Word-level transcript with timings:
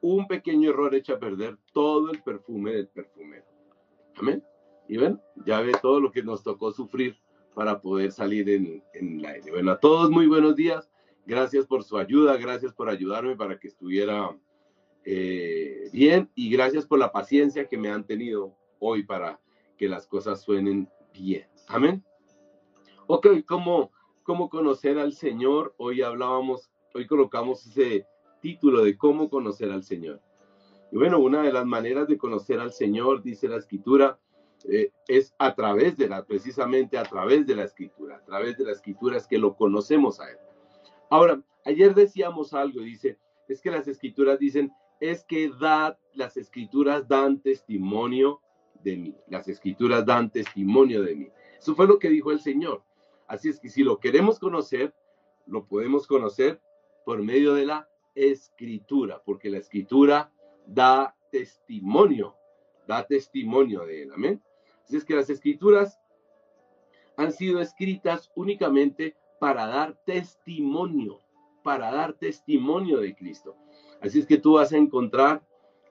un 0.00 0.26
pequeño 0.26 0.70
error 0.70 0.94
echa 0.94 1.14
a 1.14 1.18
perder 1.18 1.58
todo 1.72 2.10
el 2.10 2.22
perfume 2.22 2.72
del 2.72 2.88
perfumero. 2.88 3.44
Amén. 4.16 4.42
Y 4.88 4.98
bueno, 4.98 5.20
ya 5.46 5.60
ve 5.60 5.72
todo 5.80 6.00
lo 6.00 6.10
que 6.10 6.22
nos 6.22 6.42
tocó 6.42 6.72
sufrir 6.72 7.16
para 7.54 7.80
poder 7.80 8.12
salir 8.12 8.48
en, 8.50 8.82
en 8.94 9.22
la 9.22 9.30
aire. 9.30 9.50
Bueno, 9.50 9.72
a 9.72 9.78
todos 9.78 10.10
muy 10.10 10.26
buenos 10.26 10.56
días. 10.56 10.90
Gracias 11.26 11.66
por 11.66 11.84
su 11.84 11.96
ayuda, 11.98 12.36
gracias 12.36 12.72
por 12.72 12.88
ayudarme 12.88 13.36
para 13.36 13.58
que 13.58 13.68
estuviera 13.68 14.36
eh, 15.04 15.88
bien 15.92 16.30
y 16.34 16.50
gracias 16.50 16.86
por 16.86 16.98
la 16.98 17.12
paciencia 17.12 17.68
que 17.68 17.78
me 17.78 17.88
han 17.88 18.04
tenido 18.04 18.54
hoy 18.78 19.04
para 19.04 19.40
que 19.78 19.88
las 19.88 20.06
cosas 20.06 20.42
suenen 20.42 20.88
bien. 21.12 21.46
Amén. 21.68 22.04
Ok, 23.06 23.28
¿cómo, 23.46 23.92
cómo 24.22 24.50
conocer 24.50 24.98
al 24.98 25.12
Señor? 25.12 25.74
Hoy 25.78 26.02
hablábamos, 26.02 26.70
hoy 26.94 27.06
colocamos 27.06 27.66
ese 27.66 28.06
título 28.40 28.82
de 28.84 28.96
cómo 28.96 29.28
conocer 29.28 29.70
al 29.70 29.82
Señor. 29.82 30.20
Y 30.92 30.96
bueno, 30.96 31.18
una 31.18 31.42
de 31.42 31.52
las 31.52 31.66
maneras 31.66 32.08
de 32.08 32.18
conocer 32.18 32.58
al 32.58 32.72
Señor, 32.72 33.22
dice 33.22 33.48
la 33.48 33.56
escritura, 33.56 34.18
eh, 34.68 34.90
es 35.06 35.34
a 35.38 35.54
través 35.54 35.96
de 35.96 36.08
la, 36.08 36.24
precisamente 36.24 36.98
a 36.98 37.04
través 37.04 37.46
de 37.46 37.56
la 37.56 37.64
escritura, 37.64 38.16
a 38.16 38.24
través 38.24 38.58
de 38.58 38.64
la 38.64 38.72
escritura 38.72 39.16
es 39.16 39.26
que 39.26 39.38
lo 39.38 39.54
conocemos 39.54 40.20
a 40.20 40.30
Él. 40.30 40.36
Ahora, 41.08 41.42
ayer 41.64 41.94
decíamos 41.94 42.52
algo, 42.52 42.80
dice, 42.80 43.18
es 43.48 43.60
que 43.60 43.70
las 43.70 43.88
escrituras 43.88 44.38
dicen, 44.38 44.72
es 45.00 45.24
que 45.24 45.50
da, 45.60 45.98
las 46.14 46.36
escrituras 46.36 47.08
dan 47.08 47.40
testimonio 47.40 48.40
de 48.82 48.96
mí. 48.96 49.16
Las 49.28 49.48
escrituras 49.48 50.04
dan 50.04 50.30
testimonio 50.30 51.02
de 51.02 51.14
mí. 51.14 51.28
Eso 51.58 51.74
fue 51.74 51.86
lo 51.86 51.98
que 51.98 52.10
dijo 52.10 52.30
el 52.30 52.40
Señor. 52.40 52.82
Así 53.26 53.48
es 53.48 53.60
que 53.60 53.68
si 53.68 53.82
lo 53.82 53.98
queremos 53.98 54.38
conocer, 54.38 54.94
lo 55.46 55.66
podemos 55.66 56.06
conocer 56.06 56.60
por 57.04 57.22
medio 57.22 57.54
de 57.54 57.66
la 57.66 57.88
escritura, 58.14 59.22
porque 59.24 59.50
la 59.50 59.58
escritura 59.58 60.32
da 60.66 61.16
testimonio, 61.30 62.36
da 62.86 63.06
testimonio 63.06 63.84
de 63.86 64.02
él. 64.02 64.12
Amén. 64.12 64.42
Así 64.84 64.96
es 64.96 65.04
que 65.04 65.14
las 65.14 65.30
escrituras 65.30 65.98
han 67.16 67.32
sido 67.32 67.60
escritas 67.60 68.30
únicamente 68.34 69.16
para 69.38 69.66
dar 69.66 69.94
testimonio, 70.04 71.20
para 71.62 71.90
dar 71.92 72.14
testimonio 72.14 72.98
de 72.98 73.14
Cristo. 73.14 73.56
Así 74.00 74.20
es 74.20 74.26
que 74.26 74.38
tú 74.38 74.54
vas 74.54 74.72
a 74.72 74.78
encontrar 74.78 75.42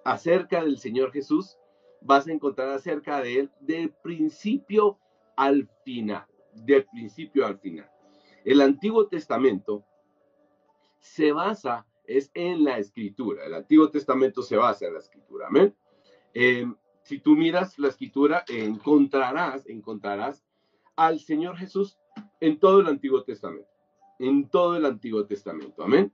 acerca 0.03 0.63
del 0.63 0.77
Señor 0.77 1.11
Jesús, 1.11 1.57
vas 2.01 2.27
a 2.27 2.31
encontrar 2.31 2.69
acerca 2.69 3.21
de 3.21 3.39
Él 3.39 3.51
del 3.59 3.91
principio 3.91 4.97
al 5.35 5.69
final, 5.83 6.25
del 6.53 6.85
principio 6.85 7.45
al 7.45 7.59
final. 7.59 7.89
El 8.43 8.61
Antiguo 8.61 9.07
Testamento 9.07 9.83
se 10.99 11.31
basa 11.31 11.85
es 12.09 12.31
en 12.33 12.63
la 12.63 12.79
escritura. 12.79 13.45
El 13.45 13.53
Antiguo 13.53 13.89
Testamento 13.89 14.41
se 14.41 14.57
basa 14.57 14.87
en 14.87 14.93
la 14.93 14.99
escritura. 14.99 15.47
Amén. 15.47 15.75
Eh, 16.33 16.65
si 17.03 17.19
tú 17.19 17.35
miras 17.35 17.77
la 17.77 17.89
escritura, 17.89 18.43
encontrarás, 18.47 19.67
encontrarás 19.67 20.43
al 20.95 21.19
Señor 21.19 21.55
Jesús 21.57 21.97
en 22.39 22.59
todo 22.59 22.81
el 22.81 22.87
Antiguo 22.87 23.23
Testamento. 23.23 23.69
En 24.17 24.49
todo 24.49 24.75
el 24.75 24.85
Antiguo 24.85 25.25
Testamento. 25.25 25.83
Amén. 25.83 26.11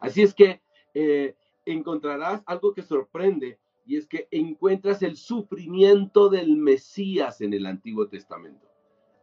Así 0.00 0.22
es 0.22 0.34
que 0.34 0.60
eh, 0.92 1.34
encontrarás 1.64 2.42
algo 2.46 2.74
que 2.74 2.82
sorprende 2.82 3.58
y 3.86 3.96
es 3.96 4.06
que 4.06 4.28
encuentras 4.30 5.02
el 5.02 5.16
sufrimiento 5.16 6.28
del 6.28 6.56
Mesías 6.56 7.40
en 7.40 7.54
el 7.54 7.66
Antiguo 7.66 8.08
Testamento. 8.08 8.68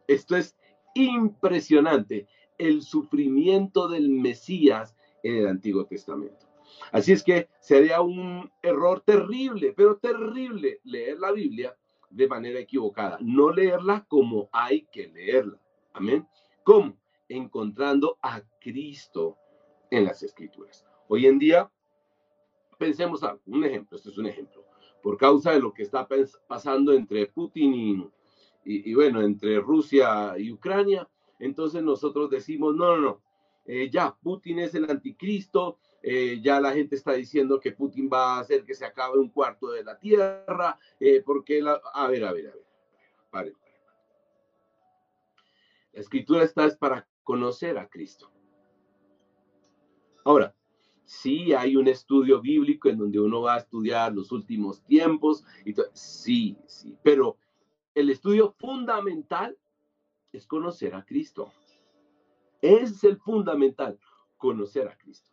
Esto 0.08 0.36
es 0.36 0.56
impresionante, 0.94 2.26
el 2.58 2.82
sufrimiento 2.82 3.88
del 3.88 4.10
Mesías 4.10 4.96
en 5.22 5.36
el 5.36 5.46
Antiguo 5.46 5.84
Testamento. 5.84 6.46
Así 6.90 7.12
es 7.12 7.22
que 7.22 7.48
sería 7.60 8.00
un 8.00 8.50
error 8.62 9.00
terrible, 9.00 9.72
pero 9.76 9.96
terrible 9.96 10.80
leer 10.84 11.18
la 11.18 11.32
Biblia 11.32 11.76
de 12.10 12.28
manera 12.28 12.58
equivocada, 12.60 13.18
no 13.20 13.50
leerla 13.50 14.04
como 14.08 14.48
hay 14.52 14.82
que 14.92 15.08
leerla. 15.08 15.58
Amén. 15.94 16.26
¿Cómo? 16.62 16.96
Encontrando 17.28 18.18
a 18.22 18.42
Cristo 18.60 19.38
en 19.90 20.04
las 20.04 20.22
Escrituras. 20.22 20.86
Hoy 21.08 21.26
en 21.26 21.38
día, 21.38 21.70
pensemos 22.78 23.22
algo, 23.22 23.40
un 23.46 23.64
ejemplo, 23.64 23.96
este 23.96 24.10
es 24.10 24.18
un 24.18 24.26
ejemplo, 24.26 24.64
por 25.02 25.16
causa 25.16 25.52
de 25.52 25.60
lo 25.60 25.72
que 25.72 25.82
está 25.82 26.06
pasando 26.46 26.92
entre 26.92 27.26
Putin 27.26 28.10
y, 28.64 28.94
bueno, 28.94 29.22
entre 29.22 29.58
Rusia 29.60 30.34
y 30.38 30.52
Ucrania, 30.52 31.08
entonces 31.38 31.82
nosotros 31.82 32.30
decimos, 32.30 32.74
no, 32.74 32.96
no, 32.96 33.02
no, 33.02 33.22
eh, 33.64 33.90
ya, 33.90 34.16
Putin 34.22 34.60
es 34.60 34.74
el 34.74 34.90
anticristo, 34.90 35.78
eh, 36.02 36.40
ya 36.42 36.60
la 36.60 36.72
gente 36.72 36.96
está 36.96 37.12
diciendo 37.12 37.60
que 37.60 37.72
Putin 37.72 38.10
va 38.12 38.36
a 38.36 38.40
hacer 38.40 38.64
que 38.64 38.74
se 38.74 38.84
acabe 38.84 39.18
un 39.18 39.28
cuarto 39.30 39.70
de 39.70 39.84
la 39.84 39.98
tierra, 39.98 40.78
eh, 40.98 41.22
porque 41.24 41.62
la... 41.62 41.80
A 41.94 42.08
ver, 42.08 42.24
a 42.24 42.32
ver, 42.32 42.48
a 42.48 43.42
ver, 43.42 43.54
La 45.92 46.00
escritura 46.00 46.42
está 46.42 46.66
es 46.66 46.76
para 46.76 47.06
conocer 47.22 47.78
a 47.78 47.88
Cristo. 47.88 48.30
Ahora, 50.24 50.54
Sí, 51.12 51.52
hay 51.52 51.76
un 51.76 51.88
estudio 51.88 52.40
bíblico 52.40 52.88
en 52.88 52.96
donde 52.96 53.20
uno 53.20 53.42
va 53.42 53.56
a 53.56 53.58
estudiar 53.58 54.14
los 54.14 54.32
últimos 54.32 54.82
tiempos. 54.84 55.44
Y 55.64 55.74
sí, 55.92 56.56
sí, 56.66 56.96
pero 57.02 57.36
el 57.94 58.08
estudio 58.08 58.54
fundamental 58.58 59.58
es 60.32 60.46
conocer 60.46 60.94
a 60.94 61.04
Cristo. 61.04 61.52
Es 62.62 63.04
el 63.04 63.18
fundamental, 63.18 63.98
conocer 64.38 64.88
a 64.88 64.96
Cristo. 64.96 65.30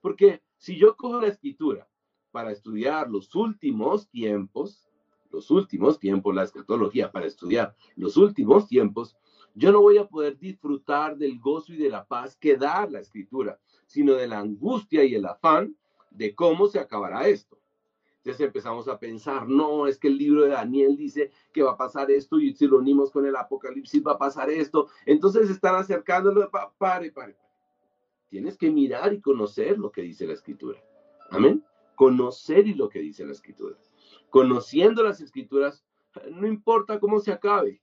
Porque 0.00 0.42
si 0.58 0.76
yo 0.76 0.96
cojo 0.96 1.20
la 1.20 1.28
escritura 1.28 1.88
para 2.30 2.50
estudiar 2.50 3.10
los 3.10 3.34
últimos 3.34 4.10
tiempos, 4.10 4.86
los 5.30 5.50
últimos 5.50 5.98
tiempos, 5.98 6.34
la 6.34 6.42
escatología 6.42 7.10
para 7.10 7.26
estudiar 7.26 7.74
los 7.96 8.16
últimos 8.16 8.68
tiempos, 8.68 9.16
yo 9.54 9.70
no 9.70 9.80
voy 9.80 9.98
a 9.98 10.08
poder 10.08 10.36
disfrutar 10.38 11.16
del 11.16 11.38
gozo 11.38 11.72
y 11.72 11.76
de 11.76 11.88
la 11.88 12.04
paz 12.04 12.36
que 12.36 12.56
da 12.56 12.88
la 12.90 13.00
escritura, 13.00 13.58
sino 13.86 14.14
de 14.14 14.26
la 14.26 14.40
angustia 14.40 15.04
y 15.04 15.14
el 15.14 15.24
afán 15.26 15.76
de 16.10 16.34
cómo 16.34 16.66
se 16.66 16.80
acabará 16.80 17.28
esto. 17.28 17.58
Entonces 18.24 18.46
empezamos 18.46 18.88
a 18.88 18.98
pensar, 18.98 19.46
no, 19.46 19.86
es 19.86 19.98
que 19.98 20.08
el 20.08 20.16
libro 20.16 20.44
de 20.44 20.48
Daniel 20.48 20.96
dice 20.96 21.30
que 21.52 21.62
va 21.62 21.72
a 21.72 21.76
pasar 21.76 22.10
esto 22.10 22.40
y 22.40 22.54
si 22.54 22.66
lo 22.66 22.78
unimos 22.78 23.10
con 23.10 23.26
el 23.26 23.36
Apocalipsis 23.36 24.02
va 24.02 24.12
a 24.12 24.18
pasar 24.18 24.48
esto. 24.48 24.88
Entonces 25.04 25.50
están 25.50 25.74
acercándolo, 25.74 26.50
pare, 26.78 27.12
pare. 27.12 27.36
Tienes 28.30 28.56
que 28.56 28.70
mirar 28.70 29.12
y 29.12 29.20
conocer 29.20 29.78
lo 29.78 29.92
que 29.92 30.00
dice 30.00 30.26
la 30.26 30.32
escritura. 30.32 30.82
Amén. 31.28 31.62
Conocer 31.96 32.66
y 32.66 32.72
lo 32.72 32.88
que 32.88 33.00
dice 33.00 33.26
la 33.26 33.32
escritura. 33.32 33.76
Conociendo 34.30 35.02
las 35.02 35.20
escrituras, 35.20 35.84
no 36.32 36.46
importa 36.46 36.98
cómo 36.98 37.20
se 37.20 37.30
acabe. 37.30 37.82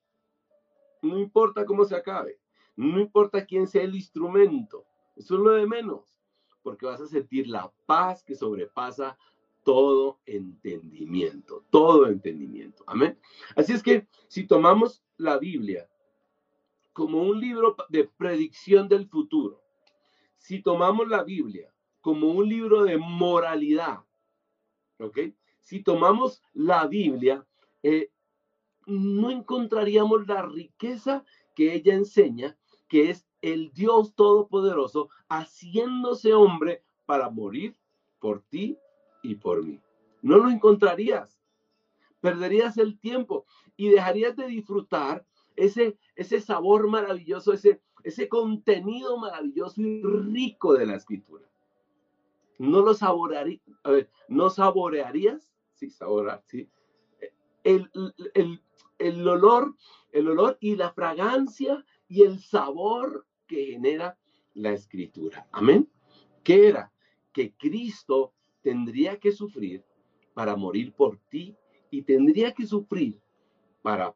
No 1.03 1.19
importa 1.19 1.67
cómo 1.67 1.85
se 1.85 1.95
acabe. 1.95 2.39
No 2.75 2.99
importa 2.99 3.45
quién 3.45 3.67
sea 3.67 3.83
el 3.83 3.93
instrumento. 3.93 4.85
Eso 5.15 5.35
es 5.35 5.39
lo 5.39 5.51
de 5.51 5.67
menos, 5.67 6.17
porque 6.63 6.87
vas 6.87 6.99
a 6.99 7.05
sentir 7.05 7.47
la 7.47 7.71
paz 7.85 8.23
que 8.23 8.33
sobrepasa 8.33 9.19
todo 9.63 10.19
entendimiento, 10.25 11.63
todo 11.69 12.07
entendimiento. 12.07 12.83
Amén. 12.87 13.17
Así 13.55 13.73
es 13.73 13.83
que 13.83 14.07
si 14.27 14.45
tomamos 14.45 15.03
la 15.17 15.37
Biblia 15.37 15.87
como 16.93 17.23
un 17.23 17.39
libro 17.39 17.75
de 17.89 18.05
predicción 18.05 18.87
del 18.87 19.07
futuro, 19.07 19.61
si 20.37 20.61
tomamos 20.61 21.07
la 21.07 21.23
Biblia 21.23 21.73
como 22.01 22.31
un 22.31 22.49
libro 22.49 22.83
de 22.83 22.97
moralidad, 22.97 23.99
¿ok? 24.99 25.19
Si 25.59 25.83
tomamos 25.83 26.41
la 26.53 26.87
Biblia, 26.87 27.45
eh, 27.83 28.11
no 28.87 29.29
encontraríamos 29.29 30.27
la 30.27 30.41
riqueza 30.41 31.23
que 31.55 31.73
ella 31.75 31.93
enseña, 31.93 32.57
que 32.87 33.09
es 33.09 33.27
el 33.41 33.71
Dios 33.71 34.15
Todopoderoso 34.15 35.09
haciéndose 35.29 36.33
hombre 36.33 36.83
para 37.05 37.29
morir 37.29 37.75
por 38.19 38.41
ti 38.43 38.77
y 39.21 39.35
por 39.35 39.63
mí. 39.63 39.79
No 40.21 40.37
lo 40.37 40.49
encontrarías. 40.49 41.41
Perderías 42.19 42.77
el 42.77 42.99
tiempo 42.99 43.45
y 43.75 43.89
dejarías 43.89 44.35
de 44.35 44.47
disfrutar 44.47 45.25
ese, 45.55 45.97
ese 46.15 46.39
sabor 46.39 46.87
maravilloso, 46.87 47.53
ese, 47.53 47.81
ese 48.03 48.29
contenido 48.29 49.17
maravilloso 49.17 49.81
y 49.81 50.03
rico 50.03 50.73
de 50.73 50.85
la 50.85 50.95
escritura. 50.95 51.45
No 52.59 52.81
lo 52.81 52.93
saborearías, 52.93 53.61
¿no 54.27 54.49
saborearías? 54.51 55.51
Sí, 55.73 55.89
saborear, 55.89 56.43
sí. 56.45 56.69
El, 57.63 57.89
el, 58.35 58.61
el 58.99 59.27
olor, 59.27 59.75
el 60.11 60.27
olor 60.27 60.57
y 60.61 60.75
la 60.75 60.91
fragancia 60.93 61.83
y 62.07 62.21
el 62.21 62.39
sabor 62.39 63.25
que 63.47 63.65
genera 63.65 64.17
la 64.53 64.73
escritura. 64.73 65.47
Amén. 65.51 65.89
¿Qué 66.43 66.67
era? 66.67 66.91
Que 67.31 67.55
Cristo 67.55 68.33
tendría 68.61 69.19
que 69.19 69.31
sufrir 69.31 69.83
para 70.33 70.55
morir 70.55 70.93
por 70.93 71.17
ti 71.29 71.55
y 71.89 72.03
tendría 72.03 72.53
que 72.53 72.65
sufrir 72.65 73.19
para 73.81 74.15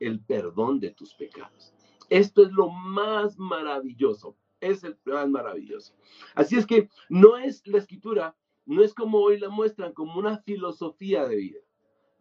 el 0.00 0.20
perdón 0.20 0.80
de 0.80 0.90
tus 0.90 1.14
pecados. 1.14 1.72
Esto 2.08 2.42
es 2.42 2.52
lo 2.52 2.68
más 2.68 3.38
maravilloso, 3.38 4.36
es 4.60 4.84
el 4.84 4.98
más 5.04 5.28
maravilloso. 5.28 5.94
Así 6.34 6.56
es 6.56 6.66
que 6.66 6.88
no 7.08 7.36
es 7.36 7.66
la 7.66 7.78
escritura 7.78 8.36
no 8.66 8.82
es 8.82 8.94
como 8.94 9.18
hoy 9.18 9.38
la 9.38 9.48
muestran, 9.48 9.92
como 9.92 10.18
una 10.18 10.38
filosofía 10.38 11.26
de 11.26 11.36
vida. 11.36 11.60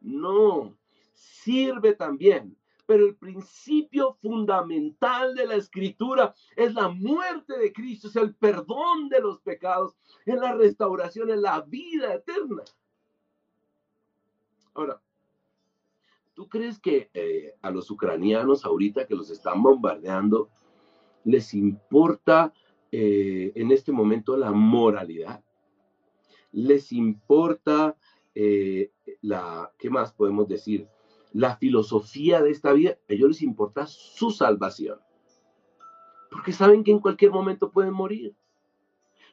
No, 0.01 0.77
sirve 1.13 1.93
también. 1.93 2.57
Pero 2.85 3.05
el 3.05 3.15
principio 3.15 4.13
fundamental 4.21 5.35
de 5.35 5.47
la 5.47 5.55
escritura 5.55 6.33
es 6.55 6.73
la 6.73 6.89
muerte 6.89 7.57
de 7.57 7.71
Cristo, 7.71 8.09
es 8.09 8.15
el 8.15 8.35
perdón 8.35 9.09
de 9.09 9.21
los 9.21 9.39
pecados, 9.39 9.95
es 10.25 10.35
la 10.35 10.53
restauración, 10.53 11.29
es 11.29 11.39
la 11.39 11.61
vida 11.61 12.13
eterna. 12.13 12.63
Ahora, 14.73 15.01
¿tú 16.33 16.49
crees 16.49 16.79
que 16.79 17.09
eh, 17.13 17.53
a 17.61 17.71
los 17.71 17.89
ucranianos 17.91 18.65
ahorita 18.65 19.05
que 19.05 19.15
los 19.15 19.29
están 19.29 19.61
bombardeando 19.61 20.49
les 21.23 21.53
importa 21.53 22.53
eh, 22.91 23.51
en 23.55 23.71
este 23.71 23.91
momento 23.91 24.35
la 24.35 24.51
moralidad? 24.51 25.43
¿Les 26.51 26.91
importa 26.91 27.95
eh, 28.35 28.91
la, 29.21 29.71
¿qué 29.77 29.89
más 29.89 30.11
podemos 30.11 30.47
decir? 30.47 30.87
La 31.33 31.57
filosofía 31.57 32.41
de 32.41 32.51
esta 32.51 32.71
vida, 32.73 32.91
a 32.91 33.13
ellos 33.13 33.29
les 33.29 33.41
importa 33.41 33.85
su 33.87 34.31
salvación. 34.31 34.99
Porque 36.31 36.51
saben 36.51 36.83
que 36.83 36.91
en 36.91 36.99
cualquier 36.99 37.31
momento 37.31 37.71
pueden 37.71 37.93
morir. 37.93 38.35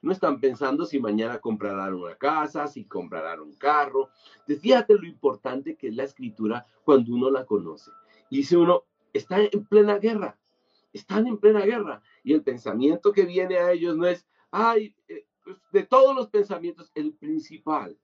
No 0.02 0.12
están 0.12 0.40
pensando 0.40 0.86
si 0.86 0.98
mañana 0.98 1.38
comprarán 1.38 1.94
una 1.94 2.16
casa, 2.16 2.66
si 2.66 2.84
comprarán 2.84 3.40
un 3.40 3.54
carro. 3.54 4.08
fíjate 4.46 4.94
lo 4.94 5.06
importante 5.06 5.76
que 5.76 5.88
es 5.88 5.94
la 5.94 6.04
escritura 6.04 6.66
cuando 6.84 7.14
uno 7.14 7.30
la 7.30 7.44
conoce. 7.44 7.90
Y 8.30 8.38
dice 8.38 8.56
uno, 8.56 8.84
está 9.12 9.42
en 9.42 9.64
plena 9.66 9.98
guerra, 9.98 10.38
están 10.92 11.26
en 11.26 11.38
plena 11.38 11.60
guerra. 11.60 12.02
Y 12.22 12.32
el 12.32 12.42
pensamiento 12.42 13.12
que 13.12 13.26
viene 13.26 13.58
a 13.58 13.72
ellos 13.72 13.96
no 13.96 14.06
es, 14.06 14.26
ay, 14.50 14.94
eh, 15.08 15.26
pues, 15.44 15.56
de 15.72 15.82
todos 15.84 16.14
los 16.14 16.28
pensamientos, 16.28 16.90
el 16.94 17.12
principal 17.12 17.98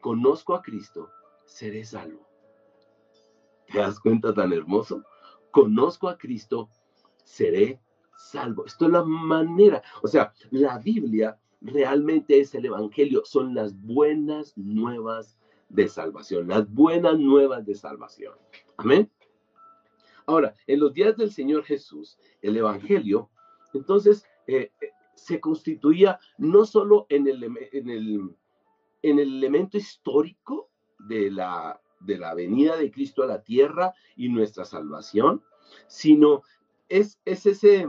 conozco 0.00 0.54
a 0.54 0.62
Cristo, 0.62 1.10
seré 1.44 1.84
salvo. 1.84 2.27
¿Te 3.72 3.78
das 3.78 4.00
cuenta 4.00 4.32
tan 4.34 4.52
hermoso? 4.52 5.04
Conozco 5.50 6.08
a 6.08 6.18
Cristo, 6.18 6.68
seré 7.24 7.80
salvo. 8.16 8.66
Esto 8.66 8.86
es 8.86 8.92
la 8.92 9.04
manera, 9.04 9.82
o 10.02 10.08
sea, 10.08 10.32
la 10.50 10.78
Biblia 10.78 11.38
realmente 11.60 12.40
es 12.40 12.54
el 12.54 12.66
Evangelio, 12.66 13.22
son 13.24 13.54
las 13.54 13.80
buenas 13.80 14.56
nuevas 14.56 15.38
de 15.68 15.88
salvación, 15.88 16.48
las 16.48 16.70
buenas 16.72 17.18
nuevas 17.18 17.64
de 17.66 17.74
salvación. 17.74 18.34
Amén. 18.76 19.10
Ahora, 20.26 20.54
en 20.66 20.80
los 20.80 20.92
días 20.92 21.16
del 21.16 21.32
Señor 21.32 21.64
Jesús, 21.64 22.18
el 22.42 22.56
Evangelio, 22.56 23.30
entonces, 23.74 24.24
eh, 24.46 24.72
eh, 24.80 24.90
se 25.14 25.40
constituía 25.40 26.18
no 26.38 26.64
solo 26.64 27.06
en 27.08 27.26
el, 27.26 27.42
en 27.44 27.90
el 27.90 28.36
en 29.02 29.18
el 29.18 29.38
elemento 29.38 29.76
histórico 29.76 30.70
de 30.98 31.30
la, 31.30 31.80
de 32.00 32.18
la 32.18 32.34
venida 32.34 32.76
de 32.76 32.90
Cristo 32.90 33.22
a 33.22 33.26
la 33.26 33.42
tierra 33.42 33.94
y 34.16 34.28
nuestra 34.28 34.64
salvación, 34.64 35.42
sino 35.86 36.42
es, 36.88 37.20
es, 37.24 37.46
ese, 37.46 37.86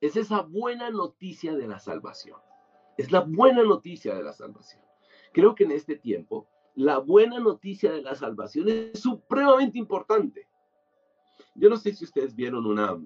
es 0.00 0.16
esa 0.16 0.42
buena 0.42 0.90
noticia 0.90 1.54
de 1.54 1.66
la 1.66 1.78
salvación. 1.78 2.38
Es 2.96 3.12
la 3.12 3.20
buena 3.20 3.62
noticia 3.62 4.14
de 4.14 4.22
la 4.22 4.32
salvación. 4.32 4.82
Creo 5.32 5.54
que 5.54 5.64
en 5.64 5.72
este 5.72 5.96
tiempo 5.96 6.48
la 6.74 6.98
buena 6.98 7.38
noticia 7.38 7.92
de 7.92 8.02
la 8.02 8.14
salvación 8.14 8.68
es 8.68 9.00
supremamente 9.00 9.78
importante. 9.78 10.46
Yo 11.54 11.68
no 11.68 11.76
sé 11.76 11.92
si 11.94 12.04
ustedes 12.04 12.34
vieron 12.34 12.66
una, 12.66 12.98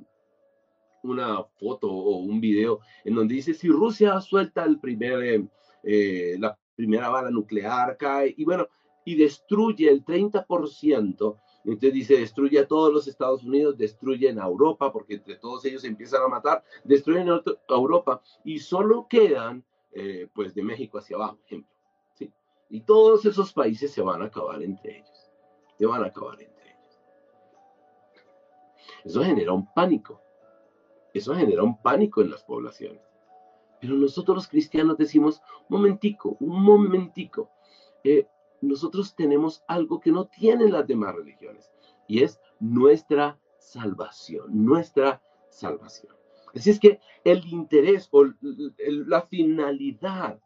una 1.03 1.43
foto 1.59 1.91
o 1.91 2.19
un 2.19 2.41
video 2.41 2.81
en 3.05 3.15
donde 3.15 3.35
dice 3.35 3.55
si 3.55 3.69
Rusia 3.69 4.21
suelta 4.21 4.65
el 4.65 4.79
primer, 4.79 5.23
eh, 5.23 5.49
eh, 5.83 6.37
la 6.39 6.57
primera 6.77 7.09
bala 7.09 7.31
nuclear 7.31 7.97
cae 7.97 8.35
y 8.37 8.45
bueno, 8.45 8.69
y 9.05 9.17
destruye 9.17 9.89
el 9.89 10.05
30%. 10.05 11.37
Entonces 11.65 11.93
dice, 11.95 12.19
destruye 12.19 12.59
a 12.59 12.69
todos 12.69 12.93
los 12.93 13.09
Estados 13.09 13.43
Unidos, 13.43 13.79
destruyen 13.79 14.39
a 14.39 14.45
Europa, 14.45 14.93
porque 14.93 15.15
entre 15.15 15.37
todos 15.37 15.65
ellos 15.65 15.85
empiezan 15.85 16.23
a 16.23 16.29
matar, 16.29 16.63
destruyen 16.85 17.31
a 17.31 17.43
Europa 17.69 18.21
y 18.45 18.59
solo 18.59 19.07
quedan, 19.09 19.65
eh, 19.93 20.29
pues, 20.35 20.55
de 20.55 20.63
México 20.63 20.99
hacia 20.99 21.17
abajo, 21.17 21.39
ejemplo. 21.47 21.73
¿sí? 22.15 22.31
Y 22.69 22.81
todos 22.83 23.25
esos 23.25 23.53
países 23.53 23.93
se 23.93 24.03
van 24.03 24.21
a 24.21 24.27
acabar 24.27 24.63
entre 24.63 24.99
ellos. 24.99 25.31
Se 25.79 25.87
van 25.87 26.03
a 26.05 26.07
acabar 26.07 26.41
entre 26.41 26.65
ellos. 26.71 27.01
Eso 29.05 29.25
genera 29.25 29.53
un 29.53 29.73
pánico. 29.73 30.21
Eso 31.15 31.35
genera 31.35 31.63
un 31.63 31.81
pánico 31.81 32.21
en 32.21 32.31
las 32.31 32.43
poblaciones. 32.43 33.01
Pero 33.81 33.95
nosotros 33.95 34.37
los 34.37 34.49
cristianos 34.49 34.99
decimos, 34.99 35.41
momentico, 35.69 36.37
un 36.41 36.63
momentico. 36.63 37.51
Eh, 38.03 38.27
nosotros 38.65 39.15
tenemos 39.15 39.63
algo 39.69 40.01
que 40.01 40.13
no 40.13 40.27
tienen 40.27 40.73
las 40.73 40.87
demás 40.87 41.15
religiones 41.15 41.71
y 42.07 42.23
es 42.23 42.41
nuestra 42.61 43.39
salvación, 43.59 44.65
nuestra 44.65 45.23
salvación. 45.49 46.15
Así 46.55 46.71
es 46.71 46.79
que 46.79 47.01
el 47.25 47.45
interés 47.47 48.09
o 48.13 48.27
la 48.81 49.23
finalidad 49.23 50.39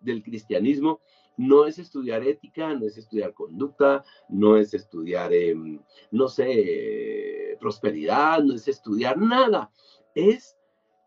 del 0.00 0.22
cristianismo 0.22 1.00
no 1.36 1.66
es 1.66 1.78
estudiar 1.78 2.22
ética, 2.22 2.74
no 2.74 2.86
es 2.86 2.98
estudiar 2.98 3.32
conducta, 3.34 4.04
no 4.28 4.56
es 4.56 4.74
estudiar, 4.74 5.32
em, 5.32 5.80
no 6.10 6.28
sé, 6.28 7.56
prosperidad, 7.60 8.42
no 8.42 8.54
es 8.54 8.68
estudiar 8.68 9.18
nada. 9.18 9.70
Es 10.14 10.56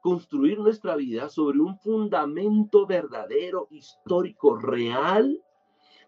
construir 0.01 0.59
nuestra 0.59 0.95
vida 0.95 1.29
sobre 1.29 1.59
un 1.59 1.77
fundamento 1.77 2.85
verdadero, 2.85 3.67
histórico, 3.71 4.55
real, 4.55 5.41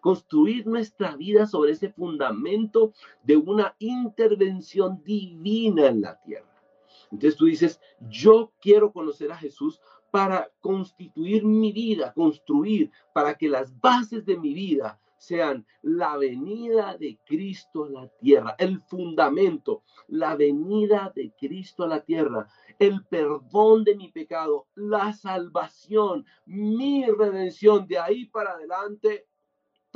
construir 0.06 0.68
nuestra 0.68 1.16
vida 1.16 1.48
sobre 1.48 1.72
ese 1.72 1.90
fundamento 1.90 2.92
de 3.24 3.36
una 3.36 3.74
intervención 3.80 5.02
divina 5.02 5.88
en 5.88 6.02
la 6.02 6.20
tierra. 6.20 6.62
Entonces 7.10 7.36
tú 7.36 7.46
dices, 7.46 7.80
yo 8.08 8.52
quiero 8.60 8.92
conocer 8.92 9.32
a 9.32 9.36
Jesús 9.36 9.80
para 10.12 10.48
constituir 10.60 11.44
mi 11.44 11.72
vida, 11.72 12.12
construir, 12.14 12.92
para 13.12 13.34
que 13.34 13.48
las 13.48 13.76
bases 13.80 14.24
de 14.24 14.38
mi 14.38 14.54
vida 14.54 15.00
sean 15.18 15.66
la 15.82 16.16
venida 16.16 16.96
de 16.96 17.18
Cristo 17.24 17.86
a 17.86 17.90
la 17.90 18.06
tierra, 18.06 18.54
el 18.60 18.80
fundamento, 18.82 19.82
la 20.06 20.36
venida 20.36 21.12
de 21.16 21.32
Cristo 21.36 21.82
a 21.82 21.88
la 21.88 22.04
tierra, 22.04 22.46
el 22.78 23.04
perdón 23.06 23.82
de 23.82 23.96
mi 23.96 24.12
pecado, 24.12 24.68
la 24.76 25.12
salvación, 25.14 26.24
mi 26.44 27.04
redención. 27.06 27.88
De 27.88 27.98
ahí 27.98 28.26
para 28.26 28.52
adelante, 28.52 29.26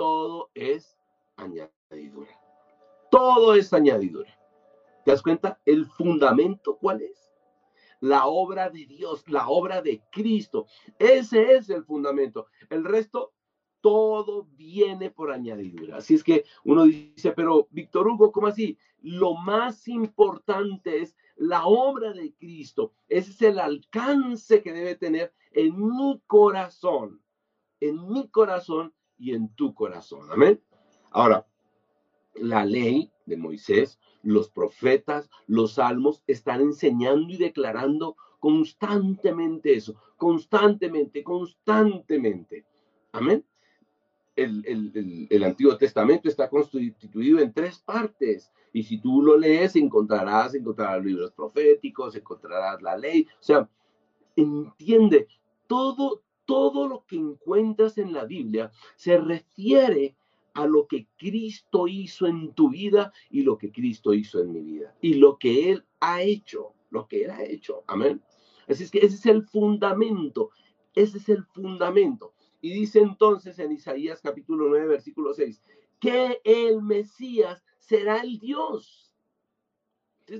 todo 0.00 0.50
es 0.54 0.96
añadidura. 1.36 2.30
Todo 3.10 3.54
es 3.54 3.70
añadidura. 3.74 4.34
¿Te 5.04 5.10
das 5.10 5.20
cuenta? 5.20 5.60
El 5.66 5.84
fundamento, 5.84 6.78
¿cuál 6.78 7.02
es? 7.02 7.30
La 8.00 8.24
obra 8.24 8.70
de 8.70 8.86
Dios, 8.86 9.28
la 9.28 9.50
obra 9.50 9.82
de 9.82 10.00
Cristo. 10.10 10.64
Ese 10.98 11.52
es 11.52 11.68
el 11.68 11.84
fundamento. 11.84 12.46
El 12.70 12.84
resto 12.84 13.34
todo 13.82 14.48
viene 14.56 15.10
por 15.10 15.30
añadidura. 15.30 15.98
Así 15.98 16.14
es 16.14 16.24
que 16.24 16.46
uno 16.64 16.84
dice, 16.84 17.32
pero 17.32 17.68
Víctor 17.70 18.08
Hugo, 18.08 18.32
¿cómo 18.32 18.46
así? 18.46 18.78
Lo 19.02 19.34
más 19.34 19.86
importante 19.86 21.02
es 21.02 21.14
la 21.36 21.66
obra 21.66 22.14
de 22.14 22.32
Cristo. 22.38 22.94
Ese 23.06 23.32
es 23.32 23.42
el 23.42 23.58
alcance 23.58 24.62
que 24.62 24.72
debe 24.72 24.94
tener 24.94 25.34
en 25.52 25.78
mi 25.78 26.22
corazón, 26.26 27.22
en 27.80 28.08
mi 28.08 28.30
corazón 28.30 28.94
y 29.20 29.34
en 29.34 29.48
tu 29.54 29.74
corazón. 29.74 30.26
Amén. 30.30 30.60
Ahora, 31.10 31.46
la 32.34 32.64
ley 32.64 33.12
de 33.26 33.36
Moisés, 33.36 34.00
los 34.22 34.50
profetas, 34.50 35.30
los 35.46 35.74
salmos 35.74 36.22
están 36.26 36.60
enseñando 36.60 37.32
y 37.32 37.36
declarando 37.36 38.16
constantemente 38.40 39.74
eso, 39.74 39.94
constantemente, 40.16 41.22
constantemente. 41.22 42.64
Amén 43.12 43.44
el, 44.36 45.44
Antiguo 45.44 45.76
Testamento 45.76 46.28
está 46.28 46.48
constituido 46.48 47.40
en 47.40 47.52
tres 47.52 47.78
partes. 47.78 48.50
Y 48.72 48.82
si 48.84 48.98
tú 48.98 49.22
lo 49.22 49.36
lees, 49.36 49.76
encontrarás, 49.76 50.54
encontrarás 50.54 51.04
libros 51.04 51.32
proféticos, 51.32 52.14
encontrarás 52.14 52.80
la 52.82 52.96
ley. 52.96 53.26
O 53.40 53.42
sea, 53.42 53.68
entiende, 54.36 55.26
todo, 55.66 56.22
todo 56.50 56.88
lo 56.88 57.04
que 57.06 57.14
encuentras 57.14 57.96
en 57.96 58.12
la 58.12 58.24
Biblia 58.24 58.72
se 58.96 59.16
refiere 59.18 60.16
a 60.54 60.66
lo 60.66 60.88
que 60.88 61.06
Cristo 61.16 61.86
hizo 61.86 62.26
en 62.26 62.54
tu 62.54 62.70
vida 62.70 63.12
y 63.30 63.42
lo 63.42 63.56
que 63.56 63.70
Cristo 63.70 64.12
hizo 64.12 64.40
en 64.40 64.50
mi 64.50 64.60
vida. 64.60 64.92
Y 65.00 65.14
lo 65.14 65.38
que 65.38 65.70
Él 65.70 65.84
ha 66.00 66.22
hecho, 66.22 66.74
lo 66.90 67.06
que 67.06 67.22
Él 67.22 67.30
ha 67.30 67.44
hecho. 67.44 67.84
Amén. 67.86 68.20
Así 68.66 68.82
es 68.82 68.90
que 68.90 68.98
ese 68.98 69.14
es 69.14 69.26
el 69.26 69.44
fundamento. 69.44 70.50
Ese 70.92 71.18
es 71.18 71.28
el 71.28 71.44
fundamento. 71.44 72.34
Y 72.60 72.72
dice 72.72 72.98
entonces 72.98 73.56
en 73.60 73.70
Isaías 73.70 74.20
capítulo 74.20 74.68
9, 74.70 74.88
versículo 74.88 75.32
6, 75.32 75.62
que 76.00 76.40
el 76.42 76.82
Mesías 76.82 77.62
será 77.78 78.22
el 78.22 78.40
Dios. 78.40 79.09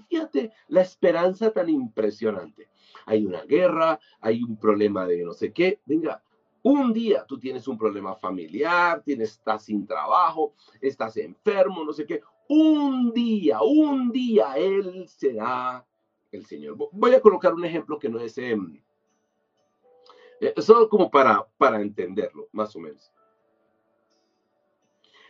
Fíjate 0.08 0.52
la 0.68 0.82
esperanza 0.82 1.52
tan 1.52 1.68
impresionante. 1.68 2.68
Hay 3.06 3.24
una 3.26 3.42
guerra, 3.42 3.98
hay 4.20 4.42
un 4.42 4.56
problema 4.56 5.06
de 5.06 5.24
no 5.24 5.32
sé 5.32 5.52
qué. 5.52 5.80
Venga, 5.84 6.22
Un 6.62 6.92
día 6.92 7.24
tú 7.26 7.38
tienes 7.38 7.66
un 7.68 7.78
problema 7.78 8.14
familiar, 8.16 9.02
tienes, 9.02 9.30
estás 9.30 9.64
sin 9.64 9.86
trabajo, 9.86 10.52
estás 10.80 11.16
enfermo, 11.16 11.84
no 11.84 11.92
sé 11.92 12.04
qué. 12.04 12.20
Un 12.48 13.12
día, 13.12 13.62
un 13.62 14.12
día 14.12 14.54
Él 14.56 15.08
será 15.08 15.86
el 16.30 16.44
Señor. 16.44 16.76
Voy 16.92 17.14
a 17.14 17.20
colocar 17.20 17.54
un 17.54 17.64
ejemplo 17.64 17.98
que 17.98 18.10
no 18.10 18.20
es 18.20 18.36
eh, 20.40 20.54
solo 20.56 20.88
como 20.88 21.10
para, 21.10 21.46
para 21.58 21.80
entenderlo, 21.80 22.48
más 22.52 22.74
o 22.74 22.80
menos. 22.80 23.12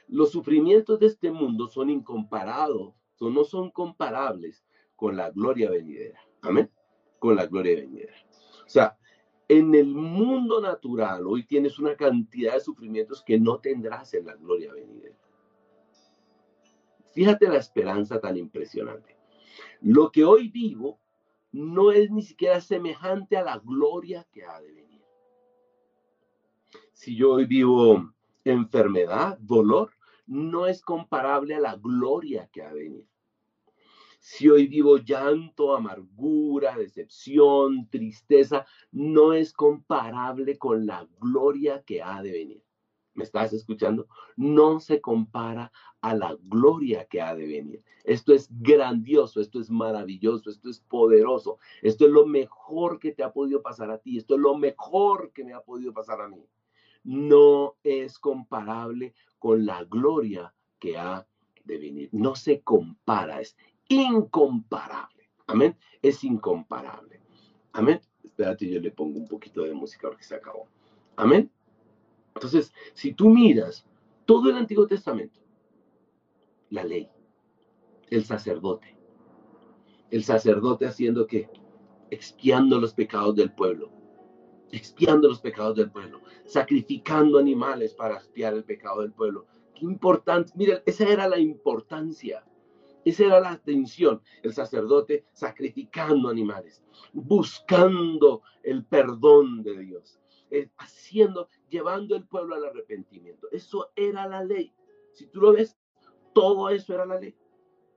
Los 0.06 0.30
sufrimientos 0.30 0.98
de 0.98 1.06
este 1.06 1.30
mundo 1.30 1.66
son 1.68 1.90
incomparados, 1.90 2.94
no 3.28 3.44
son 3.44 3.70
comparables 3.70 4.64
con 4.96 5.16
la 5.16 5.30
gloria 5.30 5.70
venidera. 5.70 6.20
Amén. 6.40 6.70
Con 7.18 7.36
la 7.36 7.46
gloria 7.46 7.74
venidera. 7.74 8.14
O 8.64 8.68
sea, 8.68 8.96
en 9.48 9.74
el 9.74 9.94
mundo 9.94 10.60
natural 10.60 11.26
hoy 11.26 11.44
tienes 11.44 11.78
una 11.78 11.96
cantidad 11.96 12.54
de 12.54 12.60
sufrimientos 12.60 13.22
que 13.22 13.38
no 13.38 13.58
tendrás 13.58 14.14
en 14.14 14.26
la 14.26 14.36
gloria 14.36 14.72
venidera. 14.72 15.16
Fíjate 17.12 17.48
la 17.48 17.56
esperanza 17.56 18.20
tan 18.20 18.36
impresionante. 18.36 19.16
Lo 19.80 20.12
que 20.12 20.24
hoy 20.24 20.48
vivo 20.48 21.00
no 21.52 21.90
es 21.90 22.10
ni 22.10 22.22
siquiera 22.22 22.60
semejante 22.60 23.36
a 23.36 23.42
la 23.42 23.58
gloria 23.58 24.26
que 24.32 24.44
ha 24.44 24.60
de 24.60 24.72
venir. 24.72 25.02
Si 26.92 27.16
yo 27.16 27.32
hoy 27.32 27.46
vivo 27.46 28.12
enfermedad, 28.44 29.38
dolor, 29.40 29.90
no 30.30 30.66
es 30.66 30.80
comparable 30.80 31.56
a 31.56 31.60
la 31.60 31.74
gloria 31.74 32.48
que 32.52 32.62
ha 32.62 32.72
de 32.72 32.82
venir. 32.84 33.06
Si 34.20 34.48
hoy 34.48 34.68
vivo 34.68 34.98
llanto, 34.98 35.74
amargura, 35.74 36.76
decepción, 36.76 37.88
tristeza, 37.90 38.64
no 38.92 39.32
es 39.32 39.52
comparable 39.52 40.56
con 40.56 40.86
la 40.86 41.08
gloria 41.18 41.82
que 41.82 42.00
ha 42.00 42.22
de 42.22 42.30
venir. 42.30 42.62
¿Me 43.14 43.24
estás 43.24 43.52
escuchando? 43.52 44.06
No 44.36 44.78
se 44.78 45.00
compara 45.00 45.72
a 46.00 46.14
la 46.14 46.36
gloria 46.40 47.06
que 47.06 47.20
ha 47.20 47.34
de 47.34 47.46
venir. 47.48 47.82
Esto 48.04 48.32
es 48.32 48.48
grandioso, 48.50 49.40
esto 49.40 49.58
es 49.58 49.68
maravilloso, 49.68 50.48
esto 50.48 50.70
es 50.70 50.78
poderoso, 50.78 51.58
esto 51.82 52.06
es 52.06 52.12
lo 52.12 52.24
mejor 52.24 53.00
que 53.00 53.12
te 53.12 53.24
ha 53.24 53.32
podido 53.32 53.62
pasar 53.62 53.90
a 53.90 53.98
ti, 53.98 54.16
esto 54.16 54.36
es 54.36 54.40
lo 54.40 54.56
mejor 54.56 55.32
que 55.32 55.44
me 55.44 55.54
ha 55.54 55.60
podido 55.60 55.92
pasar 55.92 56.20
a 56.20 56.28
mí. 56.28 56.46
No 57.04 57.76
es 57.82 58.18
comparable 58.18 59.14
con 59.38 59.64
la 59.64 59.84
gloria 59.84 60.54
que 60.78 60.98
ha 60.98 61.26
de 61.64 61.78
venir. 61.78 62.08
No 62.12 62.34
se 62.34 62.60
compara, 62.60 63.40
es 63.40 63.56
incomparable. 63.88 65.30
Amén. 65.46 65.76
Es 66.02 66.22
incomparable. 66.24 67.20
Amén. 67.72 68.00
Espérate, 68.22 68.68
yo 68.68 68.80
le 68.80 68.90
pongo 68.90 69.18
un 69.18 69.28
poquito 69.28 69.62
de 69.62 69.74
música 69.74 70.08
porque 70.08 70.24
se 70.24 70.34
acabó. 70.34 70.68
Amén. 71.16 71.50
Entonces, 72.34 72.72
si 72.94 73.12
tú 73.12 73.28
miras 73.28 73.86
todo 74.24 74.50
el 74.50 74.56
Antiguo 74.56 74.86
Testamento, 74.86 75.40
la 76.70 76.84
ley, 76.84 77.08
el 78.10 78.24
sacerdote, 78.24 78.96
el 80.10 80.24
sacerdote 80.24 80.86
haciendo 80.86 81.26
que 81.26 81.48
expiando 82.10 82.80
los 82.80 82.94
pecados 82.94 83.36
del 83.36 83.52
pueblo, 83.52 83.90
expiando 84.72 85.28
los 85.28 85.40
pecados 85.40 85.76
del 85.76 85.90
pueblo, 85.90 86.20
sacrificando 86.44 87.38
animales 87.38 87.94
para 87.94 88.16
expiar 88.16 88.54
el 88.54 88.64
pecado 88.64 89.02
del 89.02 89.12
pueblo. 89.12 89.46
Qué 89.74 89.84
importante, 89.84 90.52
miren, 90.54 90.82
esa 90.86 91.04
era 91.04 91.28
la 91.28 91.38
importancia 91.38 92.44
esa 93.04 93.24
era 93.24 93.40
la 93.40 93.52
atención, 93.52 94.20
el 94.42 94.52
sacerdote 94.52 95.24
sacrificando 95.32 96.28
animales, 96.28 96.84
buscando 97.12 98.42
el 98.62 98.84
perdón 98.84 99.62
de 99.62 99.78
Dios, 99.78 100.20
eh, 100.50 100.70
haciendo, 100.76 101.48
llevando 101.68 102.14
el 102.14 102.26
pueblo 102.26 102.54
al 102.54 102.64
arrepentimiento. 102.64 103.48
Eso 103.52 103.90
era 103.96 104.28
la 104.28 104.44
ley. 104.44 104.74
Si 105.12 105.26
tú 105.26 105.40
lo 105.40 105.52
ves, 105.52 105.78
todo 106.34 106.68
eso 106.68 106.94
era 106.94 107.06
la 107.06 107.18
ley. 107.18 107.34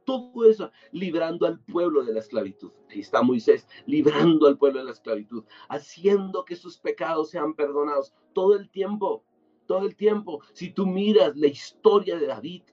Todo 0.05 0.45
eso, 0.45 0.71
librando 0.91 1.45
al 1.45 1.59
pueblo 1.59 2.03
de 2.03 2.13
la 2.13 2.19
esclavitud. 2.19 2.71
Ahí 2.89 2.99
está 2.99 3.21
Moisés, 3.21 3.67
librando 3.85 4.47
al 4.47 4.57
pueblo 4.57 4.79
de 4.79 4.85
la 4.85 4.91
esclavitud, 4.91 5.43
haciendo 5.69 6.43
que 6.45 6.55
sus 6.55 6.77
pecados 6.77 7.29
sean 7.29 7.53
perdonados 7.53 8.13
todo 8.33 8.55
el 8.55 8.69
tiempo, 8.69 9.23
todo 9.65 9.85
el 9.85 9.95
tiempo. 9.95 10.41
Si 10.53 10.71
tú 10.71 10.85
miras 10.85 11.35
la 11.37 11.47
historia 11.47 12.17
de 12.17 12.27
David, 12.27 12.63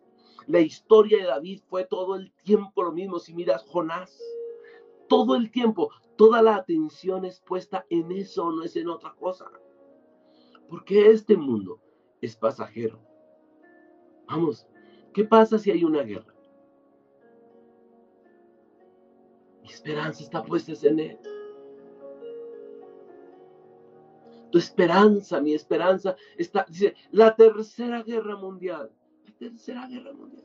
la 0.46 0.60
historia 0.60 1.18
de 1.18 1.26
David 1.26 1.60
fue 1.68 1.84
todo 1.84 2.16
el 2.16 2.32
tiempo 2.44 2.82
lo 2.82 2.92
mismo. 2.92 3.20
Si 3.20 3.32
miras 3.32 3.62
Jonás, 3.64 4.18
todo 5.08 5.36
el 5.36 5.50
tiempo, 5.50 5.90
toda 6.16 6.42
la 6.42 6.56
atención 6.56 7.24
es 7.24 7.40
puesta 7.40 7.86
en 7.90 8.10
eso, 8.10 8.50
no 8.50 8.64
es 8.64 8.74
en 8.76 8.88
otra 8.88 9.14
cosa. 9.14 9.50
Porque 10.68 11.10
este 11.10 11.36
mundo 11.36 11.80
es 12.20 12.36
pasajero. 12.36 13.00
Vamos, 14.26 14.66
¿qué 15.12 15.24
pasa 15.24 15.58
si 15.58 15.70
hay 15.70 15.84
una 15.84 16.02
guerra? 16.02 16.34
Esperanza 19.70 20.22
está 20.22 20.42
puesta 20.42 20.72
en 20.82 20.98
él. 20.98 21.18
Tu 24.50 24.58
esperanza, 24.58 25.40
mi 25.40 25.54
esperanza 25.54 26.16
está, 26.36 26.66
dice, 26.68 26.94
la 27.12 27.34
tercera 27.36 28.02
guerra 28.02 28.36
mundial 28.36 28.90
tercera 29.40 29.88
guerra 29.88 30.12
mundial. 30.12 30.44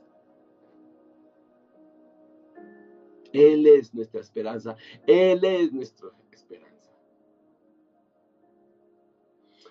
Él 3.32 3.66
es 3.66 3.92
nuestra 3.92 4.20
esperanza, 4.20 4.74
Él 5.06 5.44
es 5.44 5.70
nuestra 5.70 6.08
esperanza. 6.32 6.90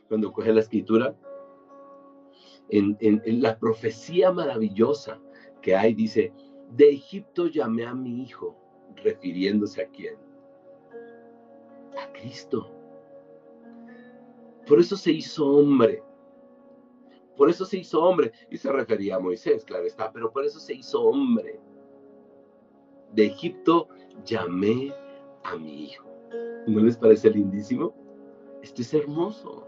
Cuando 0.08 0.32
coge 0.32 0.54
la 0.54 0.60
escritura, 0.60 1.18
en, 2.70 2.96
en 3.00 3.42
la 3.42 3.58
profecía 3.58 4.32
maravillosa 4.32 5.20
que 5.62 5.76
hay, 5.76 5.96
dice, 5.96 6.32
de 6.70 6.90
Egipto 6.90 7.48
llamé 7.48 7.86
a 7.86 7.96
mi 7.96 8.22
hijo, 8.22 8.56
refiriéndose 9.04 9.82
a 9.82 9.88
quién? 9.88 10.16
A 11.98 12.12
Cristo. 12.14 12.72
Por 14.68 14.80
eso 14.80 14.98
se 14.98 15.12
hizo 15.12 15.46
hombre 15.46 16.04
por 17.36 17.50
eso 17.50 17.66
se 17.66 17.78
hizo 17.78 18.02
hombre. 18.02 18.32
Y 18.50 18.58
se 18.58 18.72
refería 18.72 19.16
a 19.16 19.20
Moisés, 19.20 19.66
claro 19.66 19.86
está, 19.86 20.12
pero 20.12 20.32
por 20.32 20.46
eso 20.46 20.60
se 20.60 20.74
hizo 20.74 21.02
hombre. 21.04 21.60
De 23.14 23.26
Egipto 23.26 23.88
llamé 24.26 24.94
a 25.44 25.56
mi 25.56 25.86
hijo. 25.86 26.10
¿No 26.68 26.82
les 26.82 26.98
parece 26.98 27.30
lindísimo? 27.30 27.94
Esto 28.62 28.82
es 28.82 28.94
hermoso. 28.94 29.68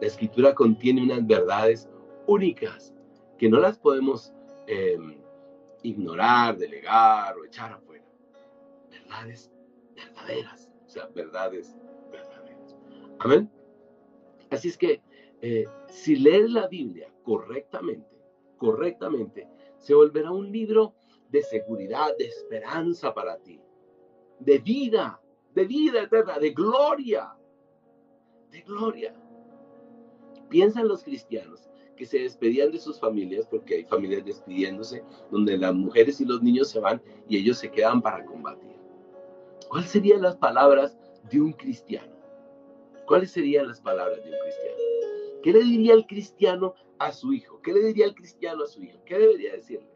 La 0.00 0.06
escritura 0.06 0.54
contiene 0.54 1.02
unas 1.02 1.26
verdades 1.26 1.88
únicas 2.26 2.92
que 3.38 3.48
no 3.48 3.58
las 3.58 3.78
podemos 3.78 4.32
em, 4.66 5.18
ignorar, 5.82 6.56
delegar 6.56 7.36
o 7.38 7.44
echar. 7.44 7.80
Verdades 9.02 9.52
verdaderas. 9.94 10.70
O 10.86 10.88
sea, 10.88 11.06
verdades 11.14 11.76
verdaderas. 12.10 12.76
Amén. 13.18 13.50
Así 14.50 14.68
es 14.68 14.78
que 14.78 15.02
eh, 15.42 15.64
si 15.88 16.16
lees 16.16 16.50
la 16.50 16.68
Biblia 16.68 17.12
correctamente, 17.22 18.16
correctamente, 18.56 19.48
se 19.78 19.94
volverá 19.94 20.30
un 20.30 20.50
libro 20.50 20.94
de 21.30 21.42
seguridad, 21.42 22.16
de 22.18 22.26
esperanza 22.26 23.12
para 23.12 23.36
ti, 23.38 23.60
de 24.38 24.58
vida, 24.58 25.20
de 25.54 25.64
vida 25.64 26.02
eterna, 26.02 26.38
de 26.38 26.50
gloria, 26.50 27.34
de 28.50 28.60
gloria. 28.62 29.14
Piensa 30.48 30.80
en 30.80 30.88
los 30.88 31.02
cristianos 31.02 31.68
que 31.96 32.06
se 32.06 32.18
despedían 32.18 32.70
de 32.70 32.78
sus 32.78 33.00
familias, 33.00 33.46
porque 33.46 33.76
hay 33.76 33.84
familias 33.84 34.24
despidiéndose, 34.24 35.02
donde 35.30 35.56
las 35.56 35.74
mujeres 35.74 36.20
y 36.20 36.24
los 36.24 36.42
niños 36.42 36.68
se 36.68 36.78
van 36.78 37.02
y 37.28 37.38
ellos 37.38 37.58
se 37.58 37.70
quedan 37.70 38.02
para 38.02 38.24
combatir. 38.24 38.76
¿Cuáles 39.68 39.90
serían 39.90 40.22
las 40.22 40.36
palabras 40.36 40.96
de 41.30 41.40
un 41.40 41.52
cristiano? 41.52 42.14
¿Cuáles 43.06 43.30
serían 43.30 43.68
las 43.68 43.80
palabras 43.80 44.22
de 44.24 44.30
un 44.30 44.38
cristiano? 44.38 44.76
¿Qué 45.42 45.52
le 45.52 45.60
diría 45.60 45.94
el 45.94 46.06
cristiano 46.06 46.74
a 46.98 47.12
su 47.12 47.32
hijo? 47.32 47.60
¿Qué 47.62 47.72
le 47.72 47.84
diría 47.84 48.06
el 48.06 48.14
cristiano 48.14 48.64
a 48.64 48.66
su 48.66 48.82
hijo? 48.82 48.98
¿Qué 49.04 49.18
debería 49.18 49.52
decirle? 49.52 49.88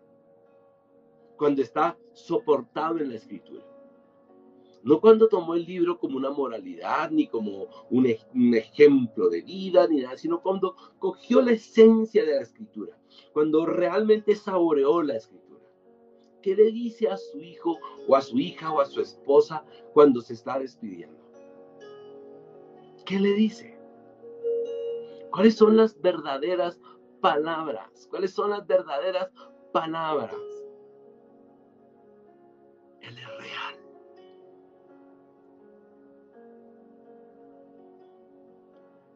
Cuando 1.37 1.63
está 1.63 1.97
soportado 2.13 2.99
en 2.99 3.11
la 3.11 3.17
escritura. 3.17 3.65
No 4.83 5.01
cuando 5.01 5.29
tomó 5.29 5.55
el 5.55 5.65
libro 5.65 5.99
como 5.99 6.17
una 6.17 6.31
moralidad, 6.31 7.11
ni 7.11 7.27
como 7.27 7.67
un, 7.91 8.07
ejemplo 8.55 9.29
de 9.29 9.43
vida, 9.43 9.87
ni 9.87 10.01
nada, 10.01 10.17
sino 10.17 10.41
cuando 10.41 10.75
cogió 10.99 11.43
la 11.43 11.53
esencia 11.53 12.25
de 12.25 12.37
la 12.37 12.43
escritura, 12.43 12.97
cuando 13.33 13.67
realmente 13.67 14.35
saboreó 14.35 15.03
la 15.03 15.17
escritura. 15.17 15.50
¿Qué 16.43 16.55
le 16.55 16.71
dice 16.73 17.09
a 17.09 17.17
su 17.17 17.39
hijo 17.41 17.79
o 18.09 18.17
a 18.17 18.23
su 18.23 18.39
hija 18.39 18.73
o 18.73 18.81
a 18.81 18.87
su 18.87 19.01
esposa 19.01 19.65
cuando 19.93 20.21
se 20.21 20.33
está 20.35 20.59
despidiendo? 20.59 21.19
¿Qué 23.05 23.19
le 23.19 23.35
dice? 23.35 23.79
¿Cuáles 25.31 25.57
son 25.57 25.77
las 25.77 26.01
verdaderas 26.01 26.81
palabras? 27.21 28.07
¿Cuáles 28.11 28.33
son 28.33 28.51
las 28.51 28.67
verdaderas 28.67 29.31
palabras? 29.73 30.35
Él 33.01 33.19
es 33.19 33.29
real. 33.39 33.81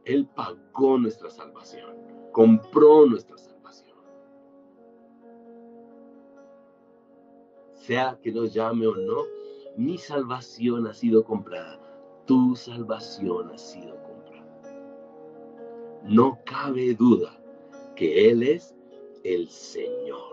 Él 0.05 0.29
pagó 0.35 0.99
nuestra 0.99 1.31
salvación, 1.31 1.97
compró 2.33 3.07
nuestra 3.07 3.37
salvación. 3.37 3.54
Sea 7.87 8.19
que 8.23 8.33
nos 8.33 8.55
llame 8.55 8.87
o 8.87 8.95
no, 8.95 9.27
mi 9.77 9.99
salvación 9.99 10.87
ha 10.87 10.95
sido 10.95 11.23
comprada, 11.23 11.79
tu 12.25 12.57
salvación 12.57 13.51
ha 13.53 13.59
sido 13.59 13.95
comprada. 14.03 14.47
No 16.03 16.39
cabe 16.47 16.95
duda 16.95 17.39
que 17.95 18.31
Él 18.31 18.43
es 18.43 18.75
el 19.23 19.51
Señor. 19.51 20.33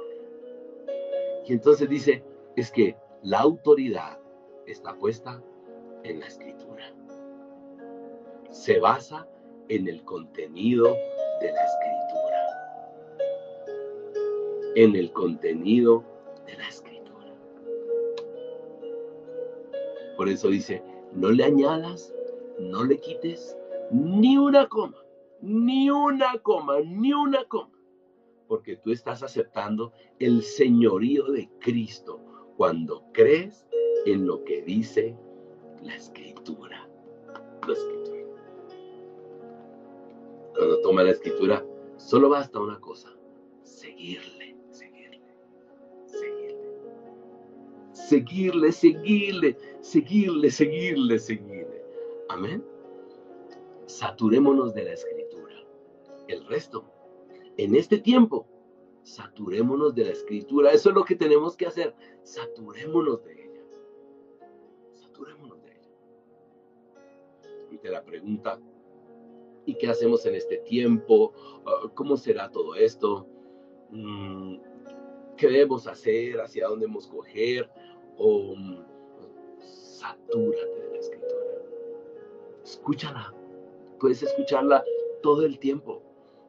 Y 1.46 1.52
entonces 1.52 1.90
dice, 1.90 2.24
es 2.56 2.72
que 2.72 2.96
la 3.22 3.40
autoridad 3.40 4.18
está 4.66 4.96
puesta 4.96 5.44
en 6.04 6.22
la 6.22 6.28
escritura. 6.28 6.96
Se 8.50 8.80
basa 8.80 9.28
en 9.68 9.90
el 9.90 10.06
contenido 10.06 10.86
de 11.42 11.52
la 11.52 11.66
escritura. 11.66 12.38
En 14.76 14.96
el 14.96 15.12
contenido 15.12 16.11
Por 20.22 20.30
eso 20.30 20.50
dice, 20.50 20.84
no 21.14 21.32
le 21.32 21.44
añadas, 21.44 22.14
no 22.60 22.84
le 22.84 23.00
quites 23.00 23.58
ni 23.90 24.38
una 24.38 24.70
coma, 24.70 25.04
ni 25.42 25.90
una 25.90 26.38
coma, 26.44 26.80
ni 26.82 27.12
una 27.12 27.44
coma. 27.46 27.76
Porque 28.48 28.76
tú 28.76 28.92
estás 28.92 29.24
aceptando 29.24 29.94
el 30.20 30.44
señorío 30.44 31.26
de 31.32 31.50
Cristo 31.60 32.20
cuando 32.56 33.04
crees 33.14 33.66
en 34.06 34.28
lo 34.28 34.44
que 34.44 34.62
dice 34.62 35.18
la 35.82 35.96
escritura. 35.96 36.88
La 37.66 37.74
escritura. 37.74 38.22
Cuando 40.56 40.82
toma 40.82 41.02
la 41.02 41.12
escritura, 41.14 41.66
solo 41.98 42.30
basta 42.30 42.60
una 42.60 42.80
cosa, 42.80 43.10
seguirle, 43.64 44.41
Seguirle, 48.08 48.72
seguirle, 48.72 49.58
seguirle, 49.82 50.52
seguirle, 50.52 51.20
seguirle. 51.20 51.82
Amén. 52.30 52.64
Saturémonos 53.86 54.74
de 54.74 54.84
la 54.84 54.94
escritura. 54.94 55.56
El 56.28 56.46
resto, 56.46 56.86
en 57.58 57.76
este 57.76 58.00
tiempo, 58.00 58.48
saturémonos 59.04 59.94
de 59.96 60.06
la 60.06 60.12
escritura. 60.12 60.72
Eso 60.72 60.90
es 60.90 60.96
lo 60.96 61.04
que 61.04 61.16
tenemos 61.16 61.56
que 61.56 61.68
hacer. 61.68 61.94
Saturémonos 62.24 63.24
de 63.24 63.34
ella. 63.34 63.62
Saturémonos 64.94 65.62
de 65.64 65.72
ella. 65.72 65.90
Y 67.72 67.78
te 67.78 67.90
la 67.90 68.04
pregunta, 68.04 68.60
¿y 69.66 69.76
qué 69.76 69.88
hacemos 69.88 70.26
en 70.26 70.36
este 70.36 70.58
tiempo? 70.58 71.34
Ah, 71.66 71.90
¿Cómo 71.94 72.18
será 72.18 72.50
todo 72.50 72.76
esto? 72.76 73.28
Mm, 73.90 74.58
¿Qué 75.38 75.48
debemos 75.48 75.88
hacer? 75.88 76.40
¿Hacia 76.40 76.68
dónde 76.68 76.86
debemos 76.86 77.08
coger? 77.08 77.70
O 78.24 78.56
mm, 78.56 78.78
satúrate 79.60 80.80
de 80.80 80.92
la 80.92 81.00
escritura. 81.00 81.42
Escúchala. 82.64 83.34
Puedes 84.00 84.22
escucharla 84.22 84.84
todo 85.24 85.44
el 85.46 85.58
tiempo. 85.58 86.04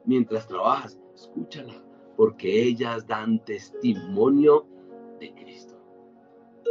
Mientras 0.05 0.47
trabajas, 0.47 0.99
escúchala 1.15 1.83
porque 2.15 2.63
ellas 2.63 3.07
dan 3.07 3.43
testimonio 3.45 4.67
de 5.19 5.33
Cristo. 5.33 5.75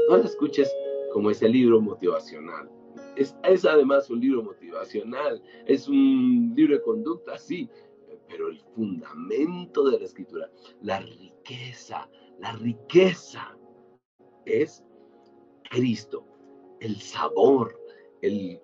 No 0.08 0.18
la 0.18 0.24
escuches 0.24 0.72
como 1.12 1.30
ese 1.30 1.48
libro 1.48 1.80
motivacional. 1.80 2.70
Es, 3.16 3.36
es, 3.44 3.64
además 3.64 4.08
un 4.10 4.20
libro 4.20 4.42
motivacional, 4.42 5.42
es 5.66 5.88
un 5.88 6.52
libro 6.54 6.76
de 6.76 6.82
conducta, 6.82 7.38
sí, 7.38 7.68
pero 8.28 8.48
el 8.48 8.58
fundamento 8.74 9.84
de 9.90 9.98
la 9.98 10.04
escritura, 10.04 10.50
la 10.80 11.00
riqueza, 11.00 12.08
la 12.38 12.52
riqueza 12.52 13.56
es 14.46 14.82
Cristo, 15.72 16.22
el 16.80 17.00
sabor, 17.00 17.80
el, 18.20 18.60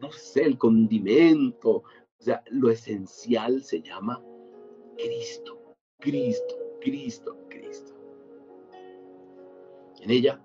no 0.00 0.12
sé, 0.12 0.42
el 0.42 0.58
condimento, 0.58 1.76
o 1.78 1.84
sea, 2.18 2.44
lo 2.50 2.68
esencial 2.70 3.62
se 3.62 3.80
llama 3.80 4.22
Cristo. 4.98 5.58
Cristo, 5.98 6.54
Cristo, 6.82 7.38
Cristo. 7.48 7.94
En 10.02 10.10
ella, 10.10 10.44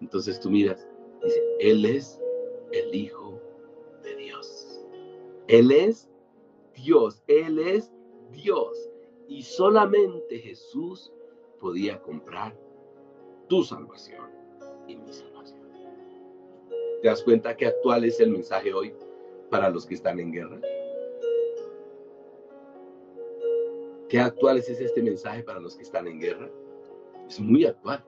entonces 0.00 0.40
tú 0.40 0.50
miras, 0.50 0.88
dice, 1.22 1.40
Él 1.60 1.84
es 1.84 2.20
el 2.72 2.92
Hijo 2.92 3.40
de 4.02 4.16
Dios. 4.16 4.84
Él 5.46 5.70
es 5.70 6.10
Dios, 6.74 7.22
Él 7.28 7.60
es 7.60 7.92
Dios. 8.32 8.90
Y 9.28 9.44
solamente 9.44 10.40
Jesús 10.40 11.12
podía 11.60 12.02
comprar 12.02 12.58
tu 13.48 13.62
salvación 13.62 14.41
y 14.86 14.96
mi 14.96 15.12
salvación. 15.12 15.60
¿Te 17.02 17.08
das 17.08 17.22
cuenta 17.22 17.56
que 17.56 17.66
actual 17.66 18.04
es 18.04 18.20
el 18.20 18.30
mensaje 18.30 18.72
hoy 18.72 18.94
para 19.50 19.68
los 19.70 19.86
que 19.86 19.94
están 19.94 20.20
en 20.20 20.32
guerra? 20.32 20.60
¿Qué 24.08 24.20
actual 24.20 24.58
es 24.58 24.68
este 24.68 25.02
mensaje 25.02 25.42
para 25.42 25.58
los 25.58 25.74
que 25.74 25.82
están 25.82 26.06
en 26.06 26.20
guerra? 26.20 26.50
Es 27.26 27.40
muy 27.40 27.64
actual. 27.64 28.04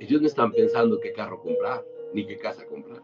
Ellos 0.00 0.20
no 0.20 0.26
están 0.26 0.52
pensando 0.52 1.00
qué 1.00 1.12
carro 1.12 1.40
comprar, 1.40 1.84
ni 2.12 2.26
qué 2.26 2.36
casa 2.36 2.66
comprar. 2.66 3.02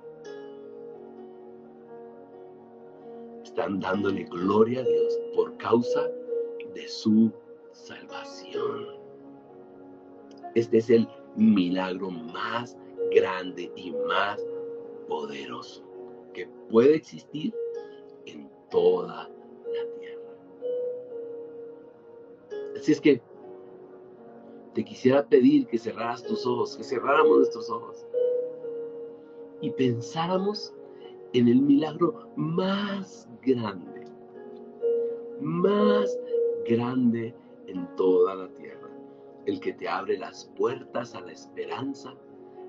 Están 3.45 3.81
dándole 3.81 4.25
gloria 4.25 4.81
a 4.81 4.85
Dios 4.85 5.21
por 5.35 5.57
causa 5.57 6.11
de 6.75 6.89
su 6.89 7.31
salvación. 7.73 8.89
Este 10.55 10.79
es 10.79 10.91
el 10.91 11.09
milagro 11.37 12.11
más 12.11 12.77
grande 13.15 13.71
y 13.77 13.93
más 14.09 14.45
poderoso 15.09 15.83
que 16.33 16.49
puede 16.71 16.97
existir 16.97 17.55
en 18.27 18.51
toda 18.71 19.29
Así 22.83 22.91
es 22.91 23.01
que 23.01 23.23
te 24.75 24.85
quisiera 24.85 25.25
pedir 25.25 25.69
que 25.69 25.79
cerraras 25.79 26.25
tus 26.25 26.45
ojos, 26.45 26.77
que 26.77 26.83
cerráramos 26.83 27.39
nuestros 27.39 27.71
ojos 27.71 28.05
y 29.61 29.71
pensáramos 29.71 30.75
en 31.33 31.47
el 31.47 31.61
milagro 31.61 32.29
más 32.35 33.29
grande, 33.43 34.05
más 35.41 36.19
grande 36.69 37.33
en 37.69 37.87
toda 37.95 38.35
la 38.35 38.49
tierra, 38.49 38.82
el 39.47 39.61
que 39.61 39.73
te 39.73 39.89
abre 39.89 40.19
las 40.19 40.47
puertas 40.57 41.15
a 41.15 41.21
la 41.21 41.33
esperanza, 41.33 42.15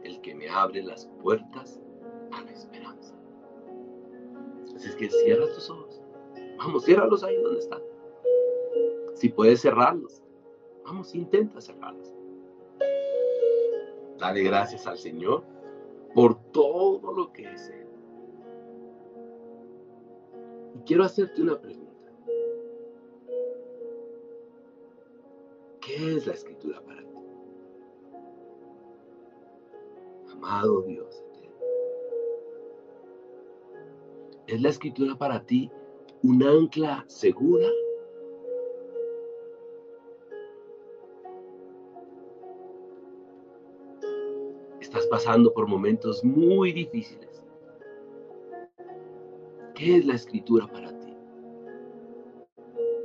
el 0.04 0.20
que 0.22 0.34
me 0.36 0.50
abre 0.50 0.82
las 0.84 1.06
puertas 1.22 1.80
a 2.32 2.42
la 2.42 2.52
esperanza. 2.52 3.16
Así 4.76 4.90
es 4.90 4.96
que 4.96 5.10
cierra 5.10 5.46
tus 5.54 5.70
ojos. 5.70 6.02
Vamos, 6.58 6.86
ciérralos 6.86 7.24
ahí 7.24 7.36
donde 7.42 7.60
están. 7.60 7.82
Si 9.14 9.30
puedes 9.30 9.62
cerrarlos, 9.62 10.24
vamos, 10.84 11.14
intenta 11.14 11.62
cerrarlos. 11.62 12.14
Dale 14.18 14.44
gracias 14.44 14.88
al 14.88 14.98
Señor 14.98 15.44
por 16.14 16.36
todo 16.52 17.12
lo 17.12 17.32
que 17.34 17.52
es. 17.52 17.72
Y 20.76 20.80
quiero 20.80 21.04
hacerte 21.04 21.42
una 21.42 21.60
pregunta. 21.60 21.83
¿Qué 25.86 26.18
es 26.18 26.28
la 26.28 26.34
escritura 26.34 26.82
para 26.82 27.02
ti? 27.02 27.18
Amado 30.32 30.82
Dios 30.84 31.24
¿Es 34.48 34.62
la 34.62 34.70
escritura 34.70 35.16
para 35.16 35.46
ti 35.46 35.72
un 36.22 36.44
ancla 36.44 37.04
segura 37.08 37.68
pasando 45.14 45.54
por 45.54 45.68
momentos 45.68 46.24
muy 46.24 46.72
difíciles. 46.72 47.44
¿Qué 49.76 49.98
es 49.98 50.06
la 50.08 50.16
escritura 50.16 50.66
para 50.66 50.90
ti? 51.00 51.14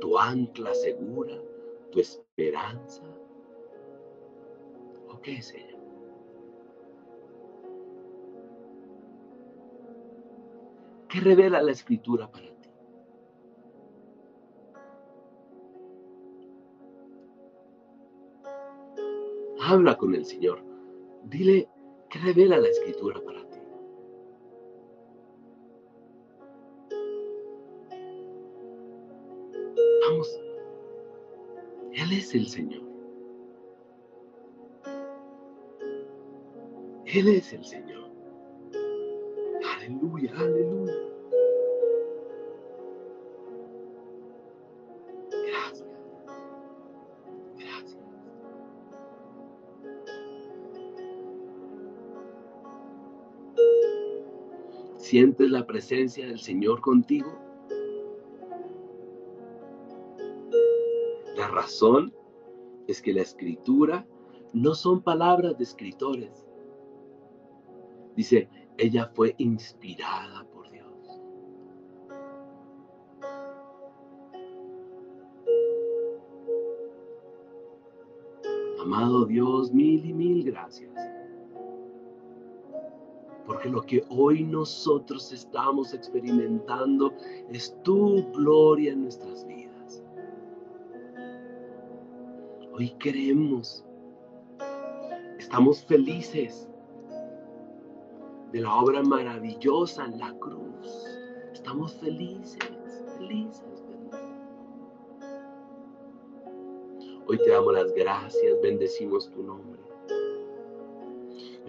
¿Tu 0.01 0.17
ancla 0.17 0.73
segura? 0.73 1.39
¿Tu 1.91 1.99
esperanza? 1.99 3.03
¿O 5.09 5.19
qué 5.21 5.37
es 5.37 5.53
ella? 5.53 5.77
¿Qué 11.09 11.19
revela 11.19 11.61
la 11.61 11.71
escritura 11.71 12.29
para 12.31 12.45
ti? 12.45 12.69
Habla 19.61 19.97
con 19.97 20.13
el 20.15 20.25
Señor. 20.25 20.63
Dile 21.25 21.67
¿Qué 22.09 22.17
revela 22.17 22.57
la 22.57 22.67
escritura 22.69 23.21
para 23.21 23.47
ti? 23.47 23.48
Él 32.09 32.17
es 32.17 32.33
el 32.33 32.47
Señor. 32.47 32.81
Él 37.05 37.27
es 37.27 37.53
el 37.53 37.63
Señor. 37.63 38.09
Aleluya, 39.75 40.33
aleluya. 40.35 40.93
Gracias. 45.29 45.87
Gracias. 47.59 47.97
¿Sientes 54.97 55.51
la 55.51 55.67
presencia 55.67 56.25
del 56.25 56.39
Señor 56.39 56.81
contigo? 56.81 57.48
Razón 61.59 62.13
es 62.87 63.01
que 63.01 63.13
la 63.13 63.21
escritura 63.21 64.07
no 64.53 64.73
son 64.73 65.01
palabras 65.01 65.57
de 65.57 65.63
escritores. 65.65 66.45
Dice, 68.15 68.49
ella 68.77 69.11
fue 69.13 69.35
inspirada 69.37 70.45
por 70.53 70.69
Dios. 70.71 70.87
Amado 78.81 79.25
Dios, 79.25 79.73
mil 79.73 80.05
y 80.05 80.13
mil 80.13 80.43
gracias. 80.45 80.93
Porque 83.45 83.67
lo 83.67 83.81
que 83.81 84.05
hoy 84.09 84.43
nosotros 84.43 85.33
estamos 85.33 85.93
experimentando 85.93 87.13
es 87.49 87.75
tu 87.83 88.31
gloria 88.31 88.93
en 88.93 89.01
nuestras 89.01 89.45
vidas. 89.45 89.68
Hoy 92.79 92.91
queremos, 92.91 93.83
estamos 95.37 95.83
felices 95.83 96.65
de 98.53 98.61
la 98.61 98.73
obra 98.73 99.03
maravillosa 99.03 100.05
en 100.05 100.17
la 100.17 100.33
cruz. 100.39 100.87
Estamos 101.51 101.93
felices, 101.95 102.57
felices. 103.17 103.83
Hoy 107.27 107.37
te 107.39 107.49
damos 107.49 107.73
las 107.73 107.91
gracias, 107.91 108.55
bendecimos 108.63 109.29
tu 109.29 109.43
nombre. 109.43 109.81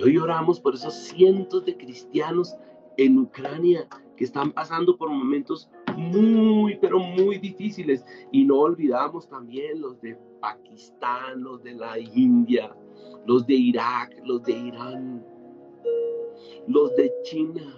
Hoy 0.01 0.17
oramos 0.17 0.61
por 0.61 0.77
esos 0.77 0.95
cientos 0.95 1.65
de 1.65 1.77
cristianos 1.77 2.55
en 2.99 3.19
Ucrania 3.19 3.89
que 4.17 4.23
están 4.23 4.53
pasando 4.53 4.97
por 4.97 5.11
momentos 5.11 5.69
muy, 6.01 6.77
pero 6.81 6.99
muy 6.99 7.39
difíciles. 7.39 8.05
Y 8.33 8.45
no 8.45 8.61
olvidamos 8.61 9.29
también 9.29 9.81
los 9.81 10.01
de 10.01 10.19
Pakistán, 10.41 11.43
los 11.43 11.63
de 11.63 11.75
la 11.75 11.99
India, 11.99 12.75
los 13.27 13.47
de 13.47 13.55
Irak, 13.55 14.17
los 14.25 14.43
de 14.43 14.53
Irán 14.53 15.25
los 16.67 16.95
de 16.97 17.13
China. 17.23 17.77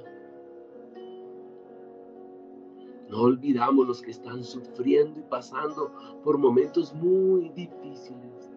No 3.08 3.22
olvidamos 3.22 3.86
los 3.86 4.00
que 4.00 4.10
están 4.10 4.42
sufriendo 4.42 5.20
y 5.20 5.22
pasando 5.24 5.92
por 6.24 6.38
momentos 6.38 6.94
muy 6.94 7.50
difíciles. 7.50 8.50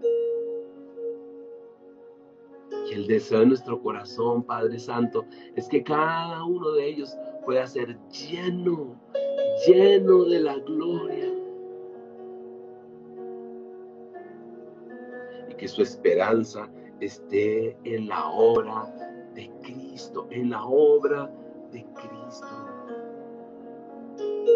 Y 2.89 2.93
el 2.93 3.07
deseo 3.07 3.39
de 3.39 3.47
nuestro 3.47 3.81
corazón, 3.81 4.43
Padre 4.43 4.79
Santo, 4.79 5.25
es 5.55 5.67
que 5.67 5.83
cada 5.83 6.43
uno 6.45 6.71
de 6.71 6.87
ellos 6.87 7.17
pueda 7.43 7.67
ser 7.67 7.97
lleno, 8.09 8.95
lleno 9.67 10.25
de 10.25 10.39
la 10.39 10.57
gloria. 10.59 11.33
Y 15.49 15.53
que 15.55 15.67
su 15.67 15.81
esperanza 15.81 16.69
esté 16.99 17.77
en 17.83 18.07
la 18.07 18.29
obra 18.29 18.85
de 19.33 19.51
Cristo, 19.61 20.27
en 20.31 20.49
la 20.49 20.63
obra 20.65 21.31
de 21.71 21.85
Cristo. 21.93 22.47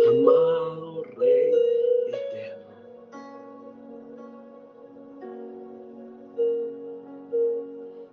Amado 0.09 1.03
Rey 1.17 1.51
eterno. 2.07 2.75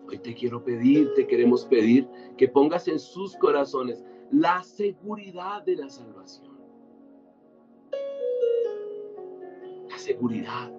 Hoy 0.08 0.18
te 0.18 0.34
quiero 0.34 0.62
pedir, 0.62 1.14
te 1.14 1.26
queremos 1.26 1.64
pedir 1.64 2.08
que 2.36 2.48
pongas 2.48 2.88
en 2.88 2.98
sus 2.98 3.36
corazones 3.36 4.04
la 4.32 4.62
seguridad 4.64 5.62
de 5.62 5.76
la 5.76 5.88
salvación. 5.88 6.55
La 9.96 10.02
seguridad 10.02 10.70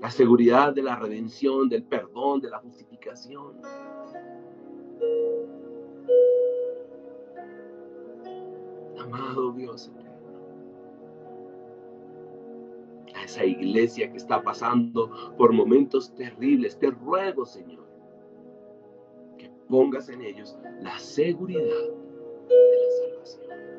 la 0.00 0.10
seguridad 0.10 0.74
de 0.74 0.82
la 0.82 0.96
redención, 0.96 1.68
del 1.68 1.84
perdón, 1.84 2.40
de 2.40 2.50
la 2.50 2.58
justificación. 2.58 3.54
Amado 8.98 9.52
Dios 9.52 9.92
eterno, 9.94 10.10
a 13.14 13.22
esa 13.22 13.44
iglesia 13.44 14.10
que 14.10 14.16
está 14.16 14.42
pasando 14.42 15.08
por 15.38 15.52
momentos 15.52 16.12
terribles, 16.16 16.76
te 16.80 16.90
ruego, 16.90 17.46
Señor, 17.46 17.86
que 19.38 19.52
pongas 19.68 20.08
en 20.08 20.22
ellos 20.22 20.58
la 20.80 20.98
seguridad 20.98 21.62
de 21.62 22.76
la 22.76 22.90
salvación. 22.90 23.71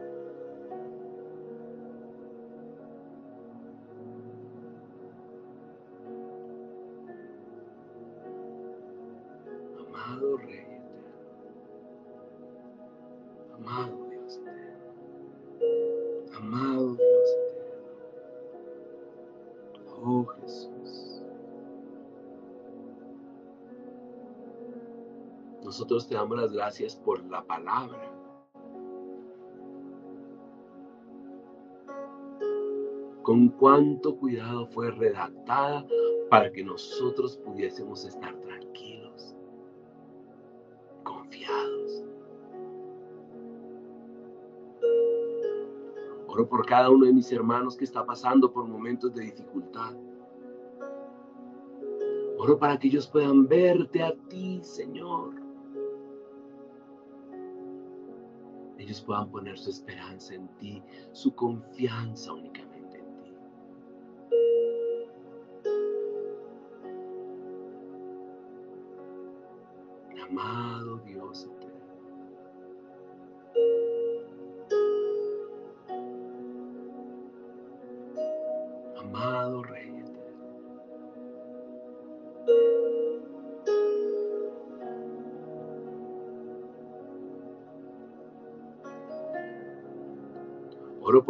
Te 26.02 26.16
damos 26.16 26.38
las 26.40 26.52
gracias 26.52 26.96
por 26.96 27.24
la 27.26 27.44
palabra. 27.44 28.12
Con 33.22 33.50
cuánto 33.50 34.18
cuidado 34.18 34.66
fue 34.68 34.90
redactada 34.90 35.86
para 36.32 36.52
que 36.52 36.64
nosotros 36.64 37.38
pudiésemos 37.38 38.06
estar 38.06 38.36
tranquilos, 38.42 39.36
confiados. 41.04 42.04
Oro 46.28 46.50
por 46.50 46.66
cada 46.66 46.90
uno 46.90 47.06
de 47.06 47.14
mis 47.14 47.32
hermanos 47.32 47.78
que 47.78 47.86
está 47.86 48.04
pasando 48.04 48.52
por 48.52 48.68
momentos 48.68 49.14
de 49.14 49.26
dificultad. 49.26 49.94
Oro 52.40 52.58
para 52.58 52.80
que 52.80 52.88
ellos 52.88 53.08
puedan 53.08 53.48
verte 53.48 54.02
a 54.02 54.14
ti, 54.28 54.60
Señor. 54.64 55.43
Ellos 58.84 59.02
puedan 59.02 59.30
poner 59.30 59.58
su 59.58 59.70
esperanza 59.70 60.36
en 60.36 60.48
ti, 60.58 60.82
su 61.12 61.34
confianza 61.34 62.34
únicamente 62.34 62.73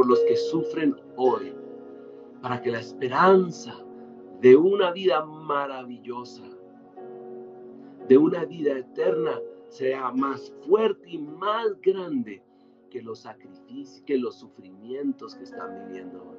por 0.03 0.09
los 0.09 0.19
que 0.25 0.35
sufren 0.35 0.97
hoy, 1.15 1.53
para 2.41 2.61
que 2.61 2.69
la 2.69 2.81
esperanza 2.81 3.73
de 4.41 4.53
una 4.53 4.91
vida 4.91 5.23
maravillosa, 5.23 6.43
de 8.09 8.17
una 8.17 8.43
vida 8.43 8.77
eterna, 8.77 9.39
sea 9.69 10.11
más 10.11 10.51
fuerte 10.67 11.11
y 11.11 11.19
más 11.19 11.79
grande 11.81 12.43
que 12.89 13.01
los 13.01 13.19
sacrificios, 13.19 14.03
que 14.05 14.17
los 14.17 14.35
sufrimientos 14.35 15.35
que 15.35 15.45
están 15.45 15.87
viviendo 15.87 16.21
hoy. 16.21 16.37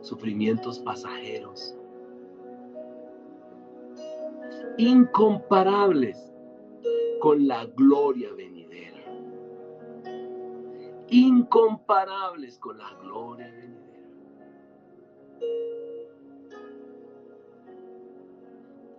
Sufrimientos 0.00 0.78
pasajeros, 0.78 1.76
incomparables 4.76 6.32
con 7.18 7.48
la 7.48 7.66
gloria 7.66 8.32
venidera 8.32 8.57
incomparables 11.10 12.58
con 12.58 12.78
la 12.78 12.94
gloria 13.02 13.50
venidera. 13.50 13.78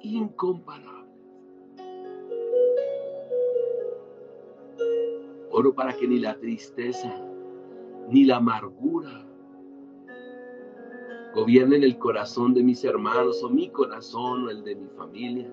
Incomparables. 0.01 0.99
Oro 5.51 5.73
para 5.73 5.93
que 5.93 6.07
ni 6.07 6.19
la 6.19 6.37
tristeza, 6.39 7.13
ni 8.07 8.23
la 8.23 8.37
amargura 8.37 9.25
gobiernen 11.33 11.83
el 11.83 11.97
corazón 11.97 12.53
de 12.53 12.63
mis 12.63 12.83
hermanos 12.83 13.43
o 13.43 13.49
mi 13.49 13.69
corazón 13.69 14.45
o 14.45 14.49
el 14.49 14.63
de 14.63 14.75
mi 14.75 14.87
familia. 14.89 15.51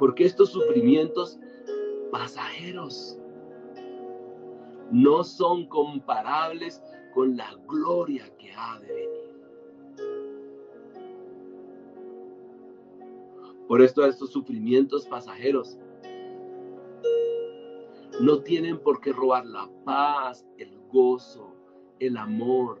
Porque 0.00 0.24
estos 0.24 0.48
sufrimientos 0.48 1.38
pasajeros 2.10 3.18
no 4.90 5.22
son 5.22 5.66
comparables 5.66 6.82
con 7.12 7.36
la 7.36 7.54
gloria 7.68 8.24
que 8.38 8.50
ha 8.56 8.80
de 8.80 8.94
venir. 8.94 9.10
Por 13.68 13.82
esto 13.82 14.06
estos 14.06 14.30
sufrimientos 14.30 15.06
pasajeros 15.06 15.76
no 18.22 18.40
tienen 18.40 18.78
por 18.78 19.02
qué 19.02 19.12
robar 19.12 19.44
la 19.44 19.68
paz, 19.84 20.46
el 20.56 20.78
gozo, 20.90 21.54
el 21.98 22.16
amor. 22.16 22.80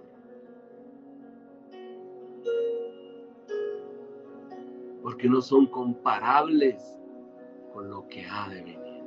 Porque 5.02 5.28
no 5.28 5.42
son 5.42 5.66
comparables 5.66 6.96
lo 7.82 8.06
que 8.08 8.24
ha 8.24 8.48
de 8.48 8.62
venir. 8.62 9.02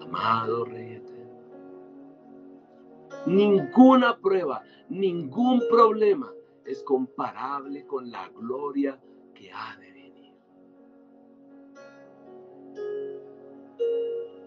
Amado 0.00 0.64
Rey 0.64 0.94
Eterno, 0.94 1.40
ninguna 3.26 4.16
prueba, 4.18 4.62
ningún 4.88 5.60
problema 5.68 6.32
es 6.64 6.82
comparable 6.82 7.86
con 7.86 8.10
la 8.10 8.28
gloria 8.30 8.98
que 9.34 9.50
ha 9.52 9.76
de 9.78 9.92
venir. 9.92 10.34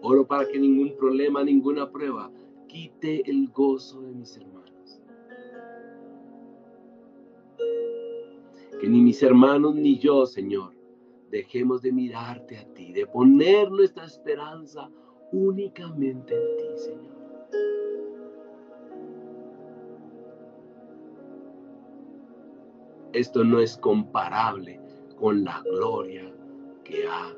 Oro 0.02 0.26
para 0.26 0.46
que 0.48 0.58
ningún 0.58 0.96
problema, 0.96 1.44
ninguna 1.44 1.90
prueba 1.90 2.30
quite 2.66 3.28
el 3.30 3.48
gozo 3.48 4.00
de 4.02 4.12
mis 4.12 4.36
hermanos. 4.36 4.79
Que 8.80 8.88
ni 8.88 9.02
mis 9.02 9.22
hermanos 9.22 9.74
ni 9.74 9.98
yo, 9.98 10.24
Señor, 10.24 10.74
dejemos 11.30 11.82
de 11.82 11.92
mirarte 11.92 12.56
a 12.56 12.64
ti, 12.72 12.92
de 12.92 13.06
poner 13.06 13.70
nuestra 13.70 14.06
esperanza 14.06 14.90
únicamente 15.32 16.34
en 16.34 16.56
ti, 16.56 16.64
Señor. 16.76 17.20
Esto 23.12 23.44
no 23.44 23.60
es 23.60 23.76
comparable 23.76 24.80
con 25.18 25.44
la 25.44 25.60
gloria 25.62 26.32
que 26.84 27.06
ha 27.06 27.34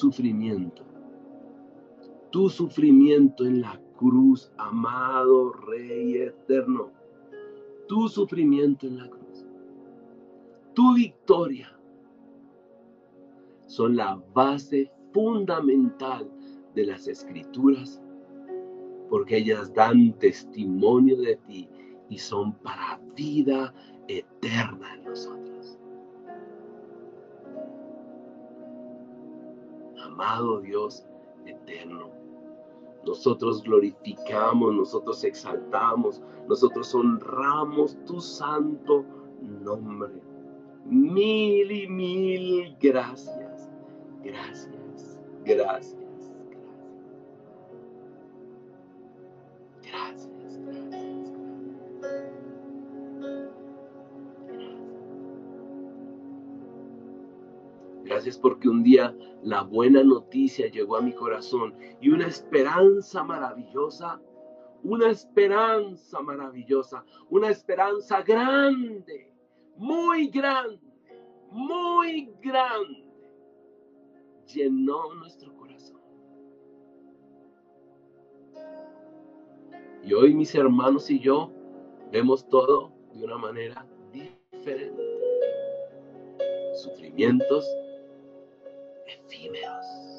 sufrimiento, 0.00 0.82
tu 2.30 2.48
sufrimiento 2.48 3.44
en 3.44 3.60
la 3.60 3.78
cruz, 3.98 4.50
amado 4.56 5.52
Rey 5.52 6.16
eterno, 6.16 6.90
tu 7.86 8.08
sufrimiento 8.08 8.86
en 8.86 8.96
la 8.96 9.08
cruz, 9.10 9.44
tu 10.72 10.94
victoria, 10.94 11.68
son 13.66 13.96
la 13.96 14.20
base 14.34 14.90
fundamental 15.12 16.30
de 16.74 16.86
las 16.86 17.06
escrituras, 17.06 18.00
porque 19.10 19.36
ellas 19.36 19.72
dan 19.74 20.18
testimonio 20.18 21.16
de 21.18 21.36
ti 21.46 21.68
y 22.08 22.16
son 22.16 22.54
para 22.54 22.98
vida 23.14 23.74
eterna 24.08 24.94
en 24.94 25.04
nosotros. 25.04 25.78
Amado 30.00 30.60
Dios 30.60 31.06
eterno. 31.46 32.10
Nosotros 33.06 33.62
glorificamos, 33.62 34.74
nosotros 34.74 35.24
exaltamos, 35.24 36.20
nosotros 36.48 36.94
honramos 36.94 37.96
tu 38.04 38.20
santo 38.20 39.04
nombre. 39.40 40.12
Mil 40.84 41.70
y 41.70 41.88
mil 41.88 42.76
gracias, 42.80 43.70
gracias, 44.22 45.18
gracias. 45.44 46.09
Porque 58.38 58.68
un 58.68 58.82
día 58.82 59.14
la 59.42 59.62
buena 59.62 60.02
noticia 60.02 60.68
llegó 60.68 60.96
a 60.96 61.02
mi 61.02 61.12
corazón 61.12 61.74
y 62.00 62.10
una 62.10 62.26
esperanza 62.26 63.22
maravillosa, 63.24 64.20
una 64.82 65.10
esperanza 65.10 66.20
maravillosa, 66.20 67.04
una 67.28 67.48
esperanza 67.48 68.22
grande, 68.22 69.32
muy 69.76 70.28
grande, 70.28 70.80
muy 71.50 72.32
grande, 72.40 73.04
llenó 74.46 75.14
nuestro 75.14 75.54
corazón. 75.54 76.00
Y 80.02 80.14
hoy 80.14 80.34
mis 80.34 80.54
hermanos 80.54 81.10
y 81.10 81.18
yo 81.18 81.52
vemos 82.10 82.48
todo 82.48 82.92
de 83.12 83.24
una 83.24 83.38
manera 83.38 83.86
diferente. 84.12 85.02
Sufrimientos, 86.74 87.66
and 89.10 89.30
females. 89.30 90.09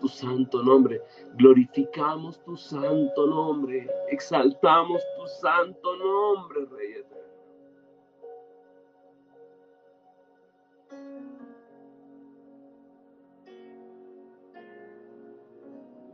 Tu 0.00 0.08
santo 0.08 0.62
nombre 0.62 1.00
glorificamos 1.36 2.42
tu 2.44 2.56
santo 2.56 3.26
nombre, 3.26 3.88
exaltamos 4.08 5.02
tu 5.16 5.26
santo 5.40 5.96
nombre, 5.96 6.66
Rey 6.66 6.92
eterno. 6.92 7.20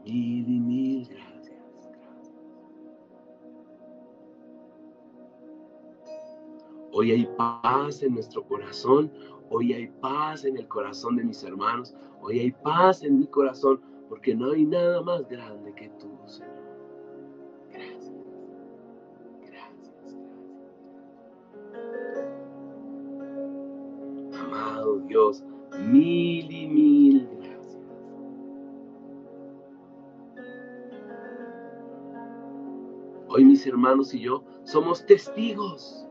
Mil 0.05 0.48
y 0.48 0.61
mil 0.61 1.09
gracias, 1.09 1.57
Hoy 6.92 7.11
hay 7.11 7.26
paz 7.37 8.02
en 8.02 8.14
nuestro 8.14 8.44
corazón, 8.44 9.12
hoy 9.50 9.72
hay 9.72 9.88
paz 10.00 10.44
en 10.44 10.57
el 10.57 10.68
corazón 10.68 11.16
de 11.16 11.24
mis 11.24 11.42
hermanos, 11.42 11.94
hoy 12.20 12.40
hay 12.40 12.50
paz 12.52 13.02
en 13.02 13.18
mi 13.18 13.26
corazón 13.26 13.81
porque 14.09 14.35
no 14.35 14.52
hay 14.52 14.64
nada 14.64 15.02
más 15.02 15.29
grande 15.29 15.72
que 15.74 15.88
tú, 15.90 16.11
Señor. 16.26 16.50
Gracias. 17.72 18.12
Gracias. 19.42 20.16
Gracias. 21.72 22.40
Amado 24.40 25.00
Dios, 25.00 25.44
mil 25.79 26.50
y 26.50 26.66
mil 26.68 27.29
gracias. 27.40 27.79
Hoy 33.29 33.44
mis 33.44 33.66
hermanos 33.66 34.14
y 34.14 34.20
yo 34.20 34.44
somos 34.64 35.05
testigos 35.05 36.07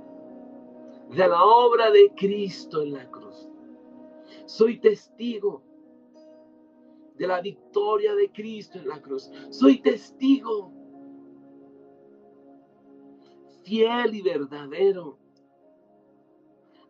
de 1.09 1.27
la 1.27 1.43
obra 1.43 1.91
de 1.91 2.11
Cristo 2.15 2.81
en 2.81 2.93
la 2.93 3.09
cruz. 3.09 3.49
Soy 4.45 4.79
testigo 4.79 5.64
de 7.17 7.27
la 7.27 7.41
victoria 7.41 8.13
de 8.15 8.31
Cristo 8.31 8.77
en 8.77 8.87
la 8.87 9.01
cruz. 9.01 9.31
Soy 9.49 9.81
testigo 9.81 10.73
fiel 13.65 14.15
y 14.15 14.21
verdadero. 14.21 15.17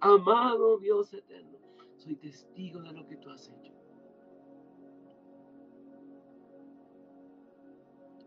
Amado 0.01 0.77
Dios 0.77 1.13
eterno, 1.13 1.57
soy 1.95 2.15
testigo 2.17 2.81
de 2.81 2.91
lo 2.91 3.07
que 3.07 3.17
tú 3.17 3.29
has 3.29 3.49
hecho. 3.49 3.73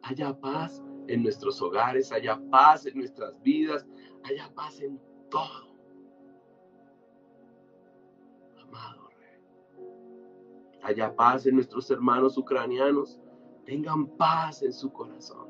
Haya 0.02 0.32
paz 0.40 0.82
en 1.06 1.22
nuestros 1.22 1.60
hogares, 1.60 2.10
haya 2.10 2.40
paz 2.50 2.86
en 2.86 2.96
nuestras 2.96 3.40
vidas, 3.42 3.86
haya 4.24 4.52
paz 4.54 4.80
en 4.80 4.98
todo. 5.30 5.68
Amado. 8.62 9.07
Haya 10.88 11.14
paz 11.14 11.44
en 11.44 11.56
nuestros 11.56 11.90
hermanos 11.90 12.38
ucranianos, 12.38 13.20
tengan 13.66 14.06
paz 14.06 14.62
en 14.62 14.72
su 14.72 14.90
corazón. 14.90 15.46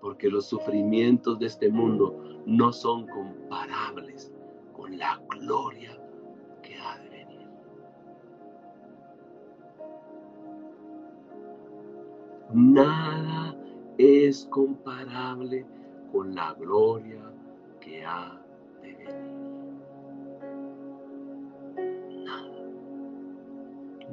Porque 0.00 0.30
los 0.30 0.46
sufrimientos 0.46 1.38
de 1.38 1.44
este 1.44 1.68
mundo 1.68 2.18
no 2.46 2.72
son 2.72 3.06
comparables 3.08 4.32
con 4.72 4.96
la 4.96 5.20
gloria 5.28 6.00
que 6.62 6.76
ha 6.78 6.98
de 7.00 7.10
venir. 7.10 7.46
Nada 12.54 13.54
es 13.98 14.46
comparable 14.46 15.66
con 16.10 16.34
la 16.34 16.54
gloria 16.54 17.20
que 17.80 18.02
ha 18.02 18.43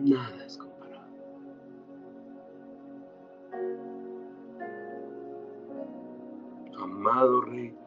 Nada 0.03 0.45
es 0.45 0.57
comparable. 0.57 1.21
Amado 6.81 7.41
Rey, 7.41 7.77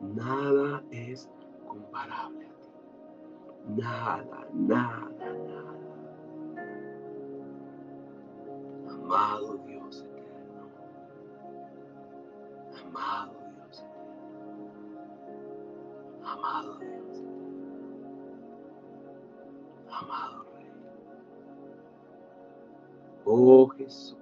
nada 0.00 0.84
es 0.92 1.28
comparable 1.66 2.46
a 2.46 2.60
ti. 2.60 2.70
Nada, 3.76 4.46
nada, 4.54 5.10
nada. 5.18 5.74
Amado 8.88 9.58
Dios 9.66 10.02
eterno. 10.02 10.70
Amado 12.84 13.32
Dios 13.56 13.82
eterno. 13.82 14.70
Amado 16.24 16.78
Dios 16.78 17.18
eterno. 17.18 17.56
Amado 19.90 20.44
Rey. 20.44 20.55
Oh 23.26 23.68
Jesús. 23.76 24.16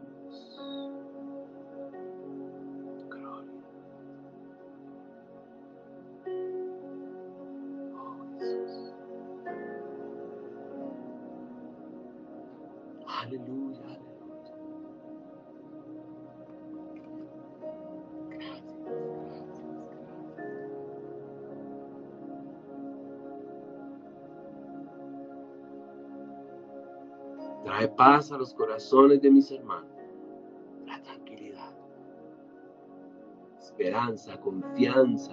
Trae 27.96 28.16
paz 28.16 28.32
a 28.32 28.38
los 28.38 28.54
corazones 28.54 29.20
de 29.20 29.30
mis 29.30 29.50
hermanos. 29.50 29.90
La 30.86 31.00
tranquilidad, 31.02 31.74
esperanza, 33.58 34.40
confianza, 34.40 35.32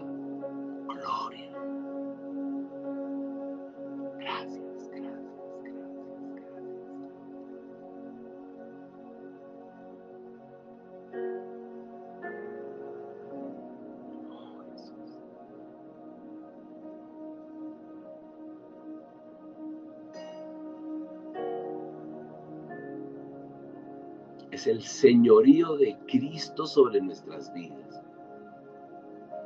señorío 24.82 25.78
de 25.78 25.98
Cristo 26.08 26.65
sobre 26.65 27.02
nuestras 27.02 27.54
vidas. 27.54 28.04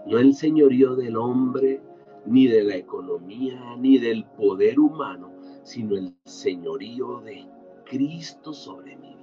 No 0.06 0.19
el 0.19 0.36
señorío 0.36 0.95
del 0.95 1.17
hombre, 1.17 1.82
ni 2.26 2.48
de 2.48 2.63
la 2.63 2.76
economía, 2.76 3.76
ni 3.78 3.98
del 3.98 4.26
poder 4.26 4.80
humano, 4.80 5.32
sino 5.63 5.95
el 5.95 6.13
señorío 6.26 7.21
de 7.21 7.48
Cristo 7.86 8.54
sobre 8.54 8.98
mí. 8.98 9.14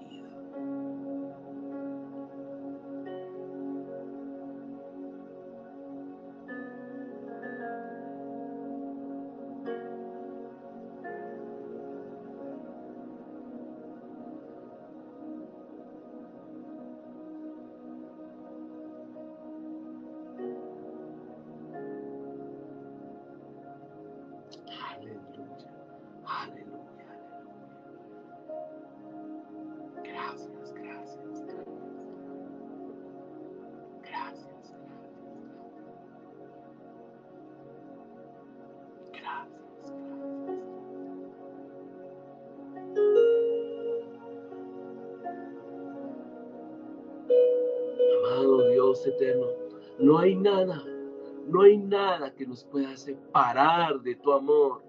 Nos 52.53 52.65
pueda 52.65 52.95
separar 52.99 53.99
de 54.03 54.15
tu 54.17 54.31
amor. 54.31 54.83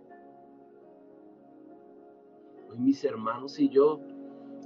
Hoy 2.70 2.78
mis 2.78 3.02
hermanos 3.06 3.58
y 3.58 3.70
yo 3.70 4.02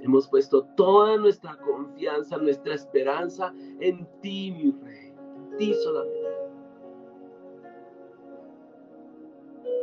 hemos 0.00 0.26
puesto 0.26 0.64
toda 0.76 1.16
nuestra 1.16 1.56
confianza, 1.58 2.38
nuestra 2.38 2.74
esperanza 2.74 3.54
en 3.78 4.04
ti, 4.20 4.50
mi 4.50 4.72
rey, 4.82 5.14
en 5.36 5.56
ti 5.58 5.74
solamente. 5.74 6.28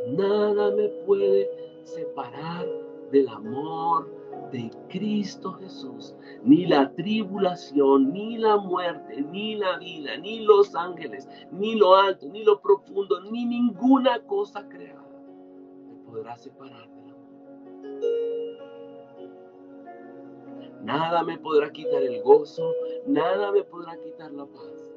Nada 0.10 0.76
me 0.76 0.90
puede 1.06 1.50
separar 1.86 2.68
del 3.14 3.30
amor 3.30 4.12
de 4.52 4.72
Cristo 4.90 5.54
Jesús, 5.54 6.16
ni 6.44 6.66
la 6.66 6.94
tribulación, 6.94 8.12
ni 8.12 8.38
la 8.38 8.58
muerte, 8.58 9.22
ni 9.22 9.56
la 9.56 9.78
vida, 9.78 10.18
ni 10.18 10.42
los 10.42 10.76
ángeles, 10.76 11.28
ni 11.52 11.76
lo 11.76 11.96
alto, 11.96 12.28
ni 12.28 12.44
lo 12.44 12.60
profundo, 12.62 13.22
ni 13.32 13.46
ninguna 13.46 14.20
cosa 14.24 14.68
creada 14.68 15.06
te 15.88 15.96
podrá 16.06 16.36
separar. 16.38 16.90
Nada 20.82 21.24
me 21.24 21.38
podrá 21.40 21.72
quitar 21.72 22.04
el 22.04 22.22
gozo, 22.22 22.72
nada 23.08 23.52
me 23.52 23.64
podrá 23.64 23.98
quitar 23.98 24.32
la 24.32 24.46
paz. 24.46 24.94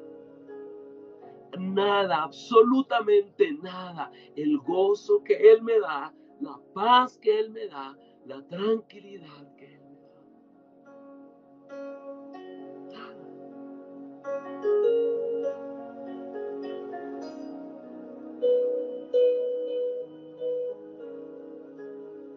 Nada, 1.57 2.23
absolutamente 2.23 3.53
nada. 3.63 4.11
El 4.35 4.59
gozo 4.59 5.23
que 5.23 5.33
Él 5.33 5.63
me 5.63 5.79
da, 5.79 6.13
la 6.41 6.59
paz 6.73 7.17
que 7.17 7.39
Él 7.39 7.49
me 7.49 7.67
da, 7.67 7.97
la 8.29 8.41
tranquilidad 8.43 9.55
que 9.57 9.65
Él 9.65 9.81
me 9.89 9.97
da. 10.05 10.21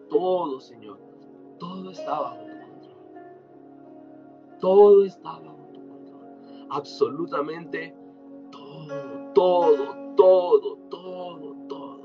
Todo, 0.09 0.59
Señor, 0.59 0.97
todo 1.59 1.91
está 1.91 2.19
bajo 2.21 2.37
tu 2.37 2.59
control. 2.59 2.97
Todo 4.59 5.05
está 5.05 5.29
bajo 5.29 5.69
tu 5.73 5.87
control. 5.87 6.67
absolutamente 6.71 7.95
todo, 8.49 9.31
todo, 9.35 10.15
todo, 10.15 10.75
todo, 10.89 11.55
todo. 11.67 12.01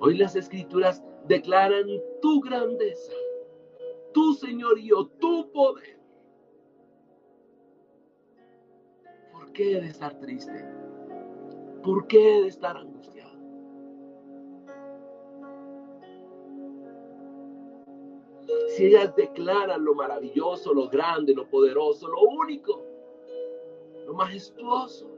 Hoy 0.00 0.16
las 0.16 0.34
escrituras 0.34 1.04
declaran 1.28 1.86
tu 2.22 2.40
grandeza, 2.40 3.12
tu 4.12 4.34
señorío, 4.34 5.06
tu 5.20 5.50
poder. 5.52 5.98
¿Por 9.32 9.52
qué 9.52 9.80
de 9.80 9.88
estar 9.88 10.18
triste? 10.18 10.64
¿Por 11.82 12.06
qué 12.06 12.42
de 12.42 12.48
estar 12.48 12.76
angustiado? 12.76 13.38
Si 18.68 18.86
ellas 18.86 19.14
declaran 19.14 19.84
lo 19.84 19.94
maravilloso, 19.94 20.72
lo 20.72 20.88
grande, 20.88 21.34
lo 21.34 21.48
poderoso, 21.48 22.08
lo 22.08 22.22
único, 22.22 22.84
lo 24.06 24.14
majestuoso, 24.14 25.17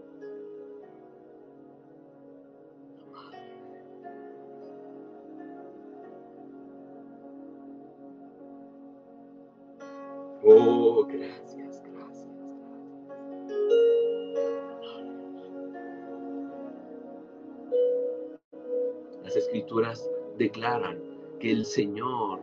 declaran 20.41 20.99
que 21.38 21.53
el 21.53 21.64
Señor 21.64 22.41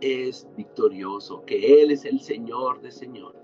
es 0.00 0.46
victorioso, 0.56 1.44
que 1.44 1.82
Él 1.82 1.90
es 1.90 2.04
el 2.04 2.20
Señor 2.20 2.80
de 2.80 2.90
señores. 2.90 3.42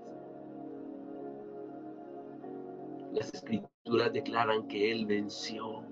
Las 3.11 3.33
escrituras 3.33 4.13
declaran 4.13 4.67
que 4.67 4.91
Él 4.91 5.05
venció 5.05 5.83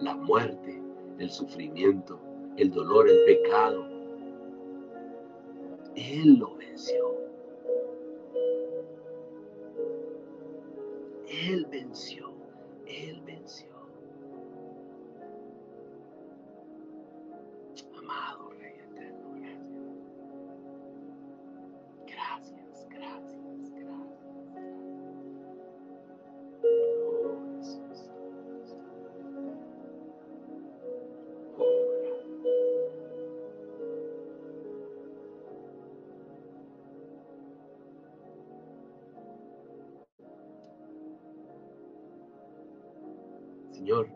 la 0.00 0.14
muerte, 0.14 0.82
el 1.18 1.30
sufrimiento, 1.30 2.20
el 2.56 2.70
dolor, 2.70 3.08
el 3.08 3.24
pecado, 3.24 4.00
él 5.96 6.38
lo 6.38 6.54
venció. 6.56 7.14
Él 11.28 11.66
venció. 11.70 12.30
Él 12.86 13.20
venció. 13.26 13.79
Señor, 43.80 44.08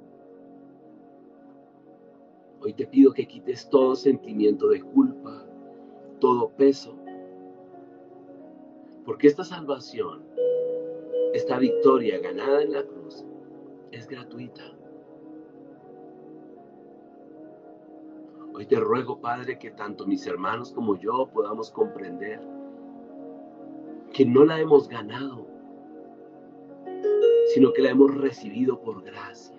hoy 2.60 2.74
te 2.74 2.86
pido 2.86 3.14
que 3.14 3.26
quites 3.26 3.66
todo 3.70 3.96
sentimiento 3.96 4.68
de 4.68 4.82
culpa, 4.82 5.42
todo 6.20 6.50
peso, 6.50 6.94
porque 9.06 9.26
esta 9.26 9.42
salvación, 9.42 10.22
esta 11.32 11.58
victoria 11.58 12.18
ganada 12.18 12.60
en 12.60 12.72
la 12.72 12.82
cruz, 12.82 13.24
es 13.90 14.06
gratuita. 14.06 14.62
Hoy 18.52 18.66
te 18.66 18.78
ruego, 18.78 19.18
Padre, 19.18 19.58
que 19.58 19.70
tanto 19.70 20.06
mis 20.06 20.26
hermanos 20.26 20.72
como 20.72 20.98
yo 20.98 21.30
podamos 21.32 21.70
comprender 21.70 22.38
que 24.12 24.26
no 24.26 24.44
la 24.44 24.60
hemos 24.60 24.90
ganado, 24.90 25.53
sino 27.54 27.72
que 27.72 27.82
la 27.82 27.90
hemos 27.90 28.12
recibido 28.16 28.80
por 28.82 29.02
gracia. 29.04 29.54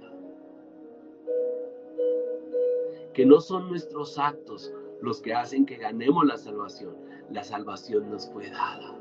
que 3.15 3.25
no 3.25 3.39
son 3.39 3.69
nuestros 3.69 4.19
actos 4.19 4.73
los 5.01 5.21
que 5.21 5.33
hacen 5.33 5.65
que 5.65 5.77
ganemos 5.77 6.25
la 6.25 6.37
salvación. 6.37 6.97
La 7.31 7.45
salvación 7.45 8.09
nos 8.09 8.29
fue 8.29 8.49
dada. 8.49 8.93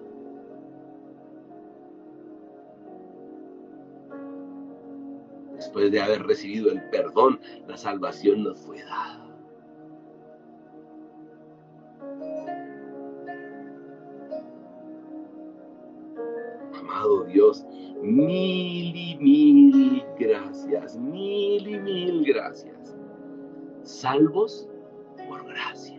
Después 5.56 5.90
de 5.90 6.00
haber 6.00 6.22
recibido 6.22 6.70
el 6.70 6.88
perdón, 6.90 7.40
la 7.66 7.76
salvación 7.76 8.44
nos 8.44 8.60
fue 8.60 8.80
dada. 8.84 9.23
Salvos 24.04 24.68
por 25.26 25.46
gracia. 25.46 25.98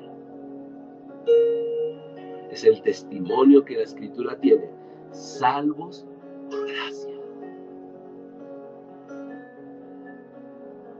Es 2.52 2.64
el 2.64 2.80
testimonio 2.84 3.66
que 3.66 3.78
la 3.78 3.82
escritura 3.82 4.38
tiene, 4.38 4.70
salvos 5.10 6.06
por 6.52 6.68
gracia. 6.68 7.16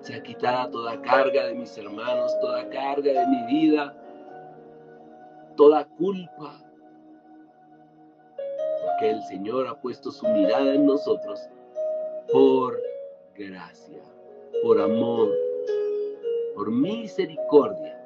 Sea 0.02 0.24
quitada 0.24 0.72
toda 0.72 1.00
carga 1.04 1.46
de 1.46 1.54
mis 1.54 1.78
hermanos, 1.78 2.36
toda 2.42 2.68
carga 2.70 3.14
de 3.14 3.28
mi 3.28 3.54
vida, 3.54 3.96
toda 5.56 5.86
culpa, 5.86 6.60
porque 8.84 9.12
el 9.12 9.22
Señor 9.26 9.68
ha 9.68 9.80
puesto 9.80 10.10
su 10.10 10.28
mirada 10.30 10.74
en 10.74 10.88
nosotros 10.88 11.40
por 12.32 12.82
gracia, 13.36 14.02
por 14.64 14.82
amor, 14.82 15.45
por 16.56 16.72
misericordia, 16.72 18.02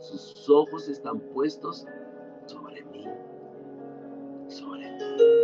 sus 0.00 0.48
ojos 0.48 0.88
están 0.88 1.18
puestos 1.18 1.84
sobre 2.46 2.82
mí, 2.84 3.06
sobre 4.48 4.90
mí. 4.92 5.42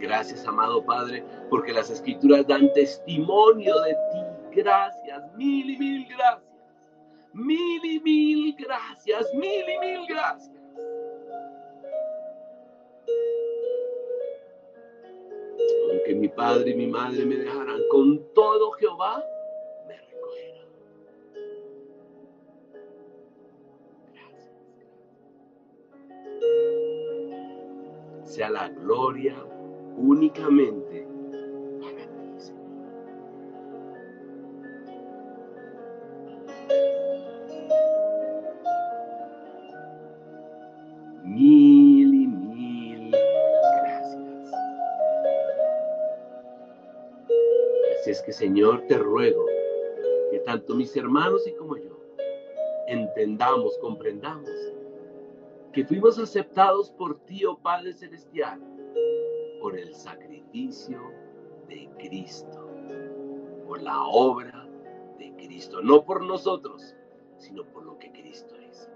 Gracias, 0.00 0.46
amado 0.46 0.84
Padre, 0.84 1.24
porque 1.48 1.72
las 1.72 1.90
escrituras 1.90 2.46
dan 2.46 2.72
testimonio 2.72 3.78
de 3.82 3.92
ti. 3.92 4.56
Gracias, 4.56 5.32
mil 5.36 5.70
y 5.70 5.78
mil 5.78 6.06
gracias. 6.06 6.52
Mil 7.34 7.84
y 7.84 8.00
mil 8.00 8.56
gracias, 8.56 9.32
mil 9.34 9.64
y 9.68 9.78
mil 9.78 10.06
gracias. 10.06 10.51
Que 16.12 16.18
mi 16.18 16.28
padre 16.28 16.72
y 16.72 16.74
mi 16.74 16.86
madre 16.88 17.24
me 17.24 17.36
dejarán, 17.36 17.80
con 17.90 18.20
todo 18.34 18.72
Jehová 18.72 19.24
me 19.88 19.96
recogerá. 19.96 20.66
Gracias. 24.12 24.50
Sea 28.24 28.50
la 28.50 28.68
gloria 28.68 29.42
únicamente 29.96 31.08
es 48.10 48.22
que, 48.22 48.32
Señor, 48.32 48.82
te 48.88 48.98
ruego 48.98 49.46
que 50.30 50.40
tanto 50.40 50.74
mis 50.74 50.96
hermanos 50.96 51.46
y 51.46 51.52
como 51.52 51.76
yo 51.76 52.00
entendamos, 52.86 53.78
comprendamos 53.78 54.50
que 55.72 55.84
fuimos 55.84 56.18
aceptados 56.18 56.90
por 56.90 57.18
ti, 57.20 57.44
oh 57.44 57.56
Padre 57.58 57.92
Celestial, 57.94 58.60
por 59.60 59.78
el 59.78 59.94
sacrificio 59.94 61.00
de 61.68 61.88
Cristo, 61.98 62.68
por 63.66 63.80
la 63.80 64.02
obra 64.02 64.68
de 65.18 65.32
Cristo, 65.36 65.80
no 65.80 66.04
por 66.04 66.22
nosotros, 66.22 66.94
sino 67.38 67.64
por 67.64 67.84
lo 67.84 67.98
que 67.98 68.12
Cristo 68.12 68.54
hizo. 68.60 68.90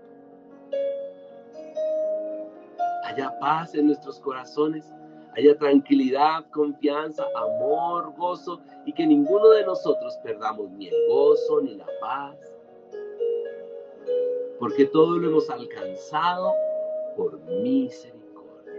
Haya 3.04 3.38
paz 3.38 3.74
en 3.74 3.86
nuestros 3.86 4.20
corazones, 4.20 4.92
haya 5.36 5.56
tranquilidad, 5.58 6.46
confianza, 6.50 7.26
amor, 7.34 8.14
gozo 8.16 8.60
y 8.86 8.92
que 8.92 9.06
ninguno 9.06 9.50
de 9.50 9.66
nosotros 9.66 10.16
perdamos 10.22 10.70
ni 10.70 10.88
el 10.88 10.94
gozo 11.08 11.60
ni 11.60 11.74
la 11.74 11.86
paz. 12.00 12.36
Porque 14.58 14.86
todo 14.86 15.18
lo 15.18 15.28
hemos 15.28 15.50
alcanzado 15.50 16.54
por 17.16 17.38
misericordia. 17.40 18.72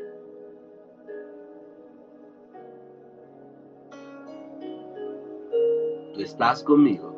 Tú 6.13 6.21
estás 6.21 6.63
conmigo, 6.63 7.13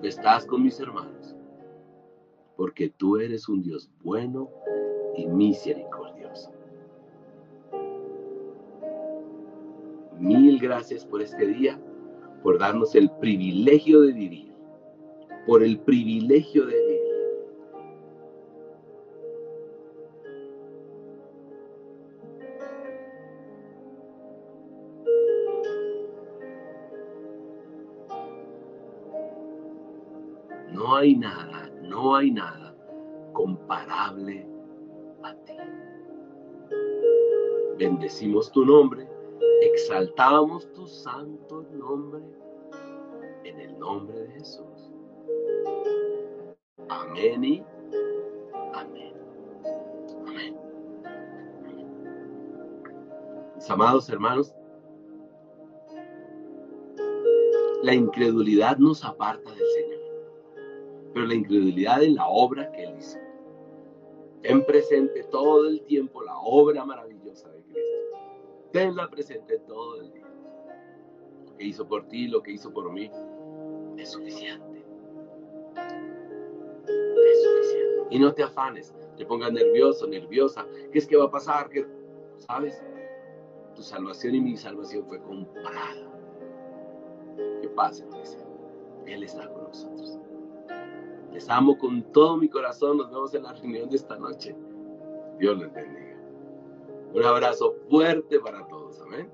tú 0.00 0.08
estás 0.08 0.44
con 0.44 0.64
mis 0.64 0.80
hermanos, 0.80 1.36
porque 2.56 2.88
tú 2.88 3.16
eres 3.18 3.48
un 3.48 3.62
Dios 3.62 3.88
bueno 4.02 4.50
y 5.16 5.26
misericordioso. 5.26 5.99
Mil 10.20 10.58
gracias 10.58 11.06
por 11.06 11.22
este 11.22 11.46
día, 11.46 11.80
por 12.42 12.58
darnos 12.58 12.94
el 12.94 13.10
privilegio 13.22 14.02
de 14.02 14.12
vivir, 14.12 14.52
por 15.46 15.62
el 15.62 15.80
privilegio 15.80 16.66
de 16.66 16.76
vivir. 16.76 17.00
No 30.70 30.96
hay 30.96 31.16
nada, 31.16 31.70
no 31.80 32.14
hay 32.14 32.30
nada 32.30 32.76
comparable 33.32 34.46
a 35.22 35.34
ti. 35.34 35.54
Bendecimos 37.78 38.52
tu 38.52 38.66
nombre 38.66 39.19
exaltamos 39.62 40.70
tu 40.72 40.86
santo 40.86 41.64
nombre 41.72 42.22
en 43.44 43.60
el 43.60 43.78
nombre 43.78 44.18
de 44.20 44.32
Jesús. 44.32 44.92
Amén 46.88 47.44
y 47.44 47.64
amén. 48.72 49.14
Amén. 50.26 50.56
Mis 53.54 53.70
amados 53.70 54.08
hermanos, 54.08 54.54
la 57.82 57.94
incredulidad 57.94 58.76
nos 58.78 59.04
aparta 59.04 59.50
del 59.50 59.66
Señor, 59.74 60.00
pero 61.14 61.26
la 61.26 61.34
incredulidad 61.34 62.02
en 62.02 62.14
la 62.14 62.28
obra 62.28 62.70
que 62.72 62.84
Él 62.84 62.94
hizo. 62.98 63.18
En 64.42 64.64
presente 64.64 65.22
todo 65.24 65.68
el 65.68 65.82
tiempo 65.82 66.22
la 66.22 66.38
obra 66.38 66.84
maravillosa 66.84 67.19
tenla 68.72 69.08
presente 69.08 69.58
todo 69.60 70.00
el 70.00 70.12
día. 70.12 70.26
Lo 71.46 71.56
que 71.56 71.64
hizo 71.64 71.86
por 71.86 72.06
ti, 72.08 72.28
lo 72.28 72.42
que 72.42 72.52
hizo 72.52 72.72
por 72.72 72.92
mí, 72.92 73.10
es 73.96 74.10
suficiente. 74.10 74.84
Es 75.76 77.42
suficiente. 77.42 78.06
Y 78.10 78.18
no 78.18 78.32
te 78.32 78.42
afanes, 78.42 78.94
te 79.16 79.24
pongas 79.24 79.52
nervioso, 79.52 80.06
nerviosa. 80.06 80.66
¿Qué 80.92 80.98
es 80.98 81.06
que 81.06 81.16
va 81.16 81.24
a 81.24 81.30
pasar? 81.30 81.70
¿Sabes? 82.38 82.82
Tu 83.74 83.82
salvación 83.82 84.34
y 84.34 84.40
mi 84.40 84.56
salvación 84.56 85.04
fue 85.06 85.20
comprada. 85.20 86.10
¿Qué 87.60 87.68
pasa, 87.68 88.04
Él 89.06 89.22
está 89.22 89.48
con 89.52 89.64
nosotros. 89.64 90.18
Les 91.32 91.48
amo 91.48 91.78
con 91.78 92.02
todo 92.12 92.36
mi 92.36 92.48
corazón. 92.48 92.98
Nos 92.98 93.10
vemos 93.10 93.34
en 93.34 93.42
la 93.44 93.52
reunión 93.52 93.88
de 93.88 93.96
esta 93.96 94.16
noche. 94.18 94.56
Dios 95.38 95.58
les 95.58 95.72
bendiga. 95.72 96.09
Un 97.12 97.24
abrazo 97.24 97.74
fuerte 97.88 98.38
para 98.40 98.66
todos. 98.68 99.00
Amén. 99.00 99.30